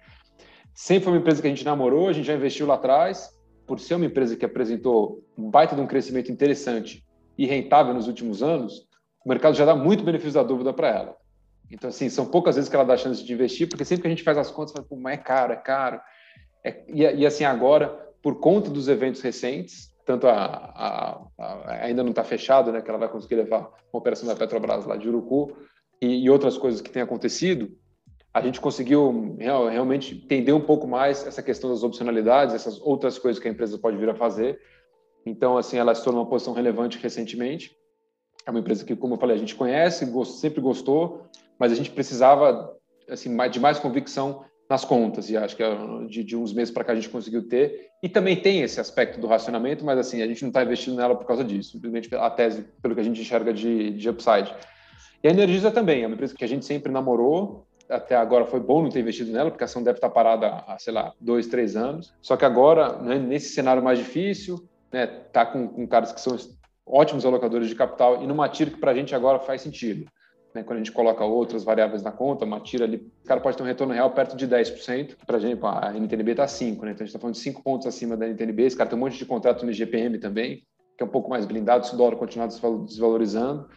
[0.74, 3.30] Sempre foi uma empresa que a gente namorou, a gente já investiu lá atrás,
[3.66, 7.04] por ser uma empresa que apresentou um baita de um crescimento interessante
[7.38, 8.86] e rentável nos últimos anos,
[9.24, 11.16] o mercado já dá muito benefício da dúvida para ela.
[11.70, 14.10] Então, assim, são poucas vezes que ela dá chance de investir, porque sempre que a
[14.10, 16.00] gente faz as contas, fala, Pô, mas é caro, é caro.
[16.64, 17.88] É, e, e, assim, agora,
[18.22, 22.88] por conta dos eventos recentes, tanto a, a, a ainda não está fechado, né, que
[22.88, 25.56] ela vai conseguir levar uma operação da Petrobras lá de Urucu
[26.00, 27.70] e, e outras coisas que têm acontecido,
[28.32, 33.16] a gente conseguiu real, realmente entender um pouco mais essa questão das opcionalidades, essas outras
[33.16, 34.58] coisas que a empresa pode vir a fazer.
[35.24, 37.70] Então, assim, ela se tornou uma posição relevante recentemente.
[38.44, 41.26] É uma empresa que, como eu falei, a gente conhece, sempre gostou,
[41.58, 42.74] mas a gente precisava
[43.08, 45.76] assim de mais convicção nas contas e acho que é
[46.08, 49.20] de, de uns meses para cá a gente conseguiu ter e também tem esse aspecto
[49.20, 52.30] do racionamento, mas assim a gente não está investindo nela por causa disso, simplesmente a
[52.30, 54.54] tese pelo que a gente enxerga de, de upside.
[55.22, 58.60] E a Energisa também é uma empresa que a gente sempre namorou, até agora foi
[58.60, 61.46] bom não ter investido nela, porque a ação deve estar parada há, sei lá, dois,
[61.46, 62.14] três anos.
[62.20, 66.36] Só que agora, né, nesse cenário mais difícil, né, tá com, com caras que são
[66.86, 70.06] ótimos alocadores de capital e numa tira que para a gente agora faz sentido.
[70.54, 73.56] Né, quando a gente coloca outras variáveis na conta, uma tira ali, o cara pode
[73.56, 76.84] ter um retorno real perto de 10%, para gente, a NTNB está 5%, né, então
[76.84, 79.18] a gente está falando de 5 pontos acima da NTNB, esse cara tem um monte
[79.18, 80.62] de contrato no IGPM também,
[80.96, 83.68] que é um pouco mais blindado se o dólar continuar desvalorizando.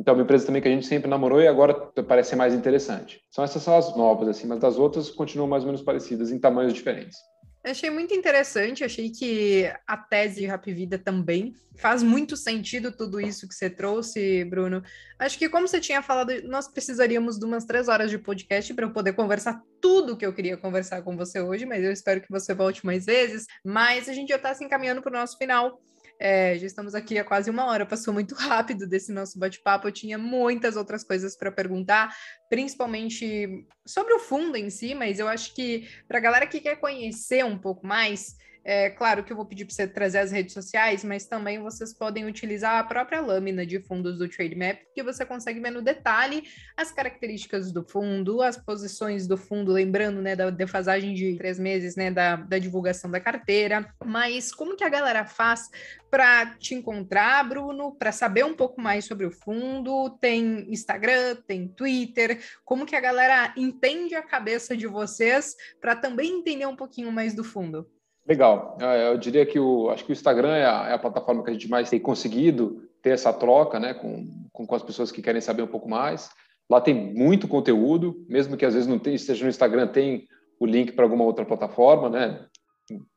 [0.00, 1.74] Então, é uma empresa também que a gente sempre namorou e agora
[2.06, 3.20] parece ser mais interessante.
[3.30, 6.38] São essas são as novas, assim, mas das outras continuam mais ou menos parecidas em
[6.38, 7.18] tamanhos diferentes.
[7.64, 13.20] Achei muito interessante, achei que a tese de Rap Vida também faz muito sentido tudo
[13.20, 14.82] isso que você trouxe, Bruno.
[15.18, 18.84] Acho que, como você tinha falado, nós precisaríamos de umas três horas de podcast para
[18.86, 22.30] eu poder conversar tudo que eu queria conversar com você hoje, mas eu espero que
[22.30, 23.46] você volte mais vezes.
[23.64, 25.80] Mas a gente já está se encaminhando para o nosso final.
[26.20, 29.86] É, já estamos aqui há quase uma hora, passou muito rápido desse nosso bate-papo.
[29.86, 32.14] Eu tinha muitas outras coisas para perguntar,
[32.50, 36.76] principalmente sobre o fundo em si, mas eu acho que para a galera que quer
[36.76, 40.52] conhecer um pouco mais, é claro que eu vou pedir para você trazer as redes
[40.52, 45.24] sociais, mas também vocês podem utilizar a própria lâmina de fundos do Trademap, que você
[45.24, 46.44] consegue ver no detalhe
[46.76, 51.96] as características do fundo, as posições do fundo, lembrando né, da defasagem de três meses
[51.96, 53.92] né, da, da divulgação da carteira.
[54.04, 55.68] Mas como que a galera faz
[56.10, 60.10] para te encontrar, Bruno, para saber um pouco mais sobre o fundo?
[60.20, 62.42] Tem Instagram, tem Twitter.
[62.64, 67.34] Como que a galera entende a cabeça de vocês para também entender um pouquinho mais
[67.34, 67.88] do fundo?
[68.28, 68.76] Legal.
[68.78, 71.48] É, eu diria que o, acho que o Instagram é a, é a, plataforma que
[71.48, 75.22] a gente mais tem conseguido ter essa troca né, com, com, com, as pessoas que
[75.22, 76.28] querem saber um pouco mais.
[76.68, 80.28] Lá tem muito conteúdo, mesmo que às vezes não esteja no Instagram, tem
[80.60, 82.44] o link para alguma outra plataforma, né?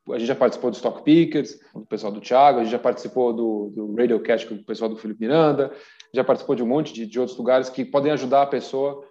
[0.09, 3.33] A gente já participou do Stock Pickers, do pessoal do Thiago, a gente já participou
[3.33, 5.73] do, do Radiocast com o pessoal do Felipe Miranda,
[6.13, 9.05] já participou de um monte de, de outros lugares que podem ajudar a pessoa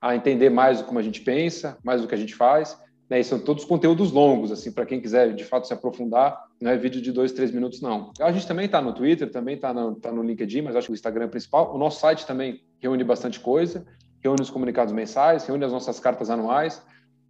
[0.00, 2.78] a entender mais como a gente pensa, mais do que a gente faz
[3.08, 6.70] né, e são todos conteúdos longos, assim, para quem quiser de fato se aprofundar, não
[6.70, 8.12] é vídeo de dois, três minutos, não.
[8.20, 10.92] A gente também está no Twitter, também está no, tá no LinkedIn, mas acho que
[10.92, 11.74] o Instagram é principal.
[11.74, 13.86] O nosso site também reúne bastante coisa,
[14.20, 16.82] reúne os comunicados mensais, reúne as nossas cartas anuais.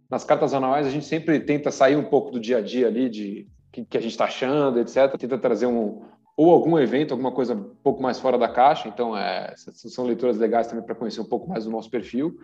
[0.09, 3.09] Nas cartas anuais, a gente sempre tenta sair um pouco do dia a dia ali,
[3.09, 5.15] de que, que a gente está achando, etc.
[5.17, 6.01] Tenta trazer um,
[6.35, 8.87] ou algum evento, alguma coisa um pouco mais fora da caixa.
[8.87, 12.39] Então, é, são leituras legais também para conhecer um pouco mais do nosso perfil.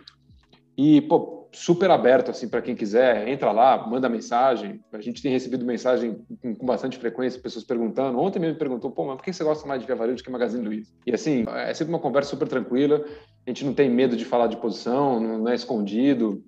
[0.78, 4.84] E, pô, super aberto, assim, para quem quiser, entra lá, manda mensagem.
[4.92, 8.20] A gente tem recebido mensagem com, com, bastante frequência, pessoas perguntando.
[8.20, 10.24] Ontem mesmo me perguntou, pô, mas por que você gosta mais de Via Varejo do
[10.24, 10.92] que Magazine Luiza?
[11.06, 13.06] E, assim, é sempre uma conversa super tranquila.
[13.46, 16.44] A gente não tem medo de falar de posição, não é escondido.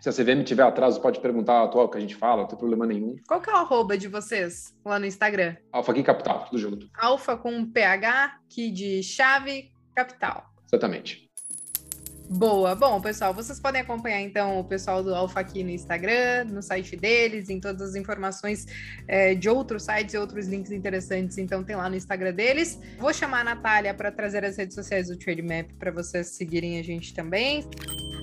[0.00, 2.86] Se a CVM tiver atraso, pode perguntar atual que a gente fala, não tem problema
[2.86, 3.16] nenhum.
[3.26, 5.56] Qual que é o arroba de vocês lá no Instagram?
[5.72, 6.88] Alfa aqui Capital, tudo junto.
[6.96, 10.44] Alfa com PH, que de chave, capital.
[10.68, 11.27] Exatamente.
[12.30, 12.74] Boa.
[12.74, 16.94] Bom, pessoal, vocês podem acompanhar então o pessoal do Alfa aqui no Instagram, no site
[16.94, 18.66] deles, em todas as informações
[19.06, 21.38] é, de outros sites e outros links interessantes.
[21.38, 22.78] Então, tem lá no Instagram deles.
[22.98, 26.82] Vou chamar a Natália para trazer as redes sociais do Trademap para vocês seguirem a
[26.82, 27.64] gente também.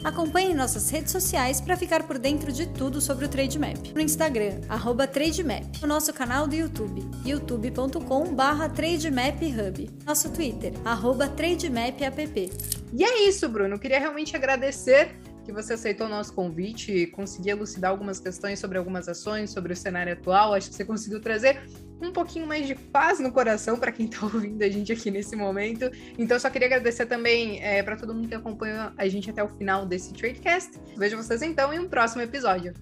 [0.05, 3.91] Acompanhe nossas redes sociais para ficar por dentro de tudo sobre o Trademap.
[3.91, 5.81] No Instagram, arroba Trademap.
[5.81, 9.89] No nosso canal do YouTube, youtube.com barra TradeMapHub.
[10.05, 12.51] Nosso Twitter, arroba TradeMapApp.
[12.93, 13.79] E é isso, Bruno.
[13.79, 15.15] Queria realmente agradecer
[15.45, 19.71] que você aceitou o nosso convite e conseguiu elucidar algumas questões sobre algumas ações, sobre
[19.71, 20.53] o cenário atual.
[20.53, 21.61] Acho que você conseguiu trazer
[22.01, 25.35] um pouquinho mais de paz no coração para quem está ouvindo a gente aqui nesse
[25.35, 25.89] momento.
[26.17, 29.47] Então, só queria agradecer também é, para todo mundo que acompanha a gente até o
[29.47, 30.71] final desse Tradecast.
[30.97, 32.73] Vejo vocês então em um próximo episódio.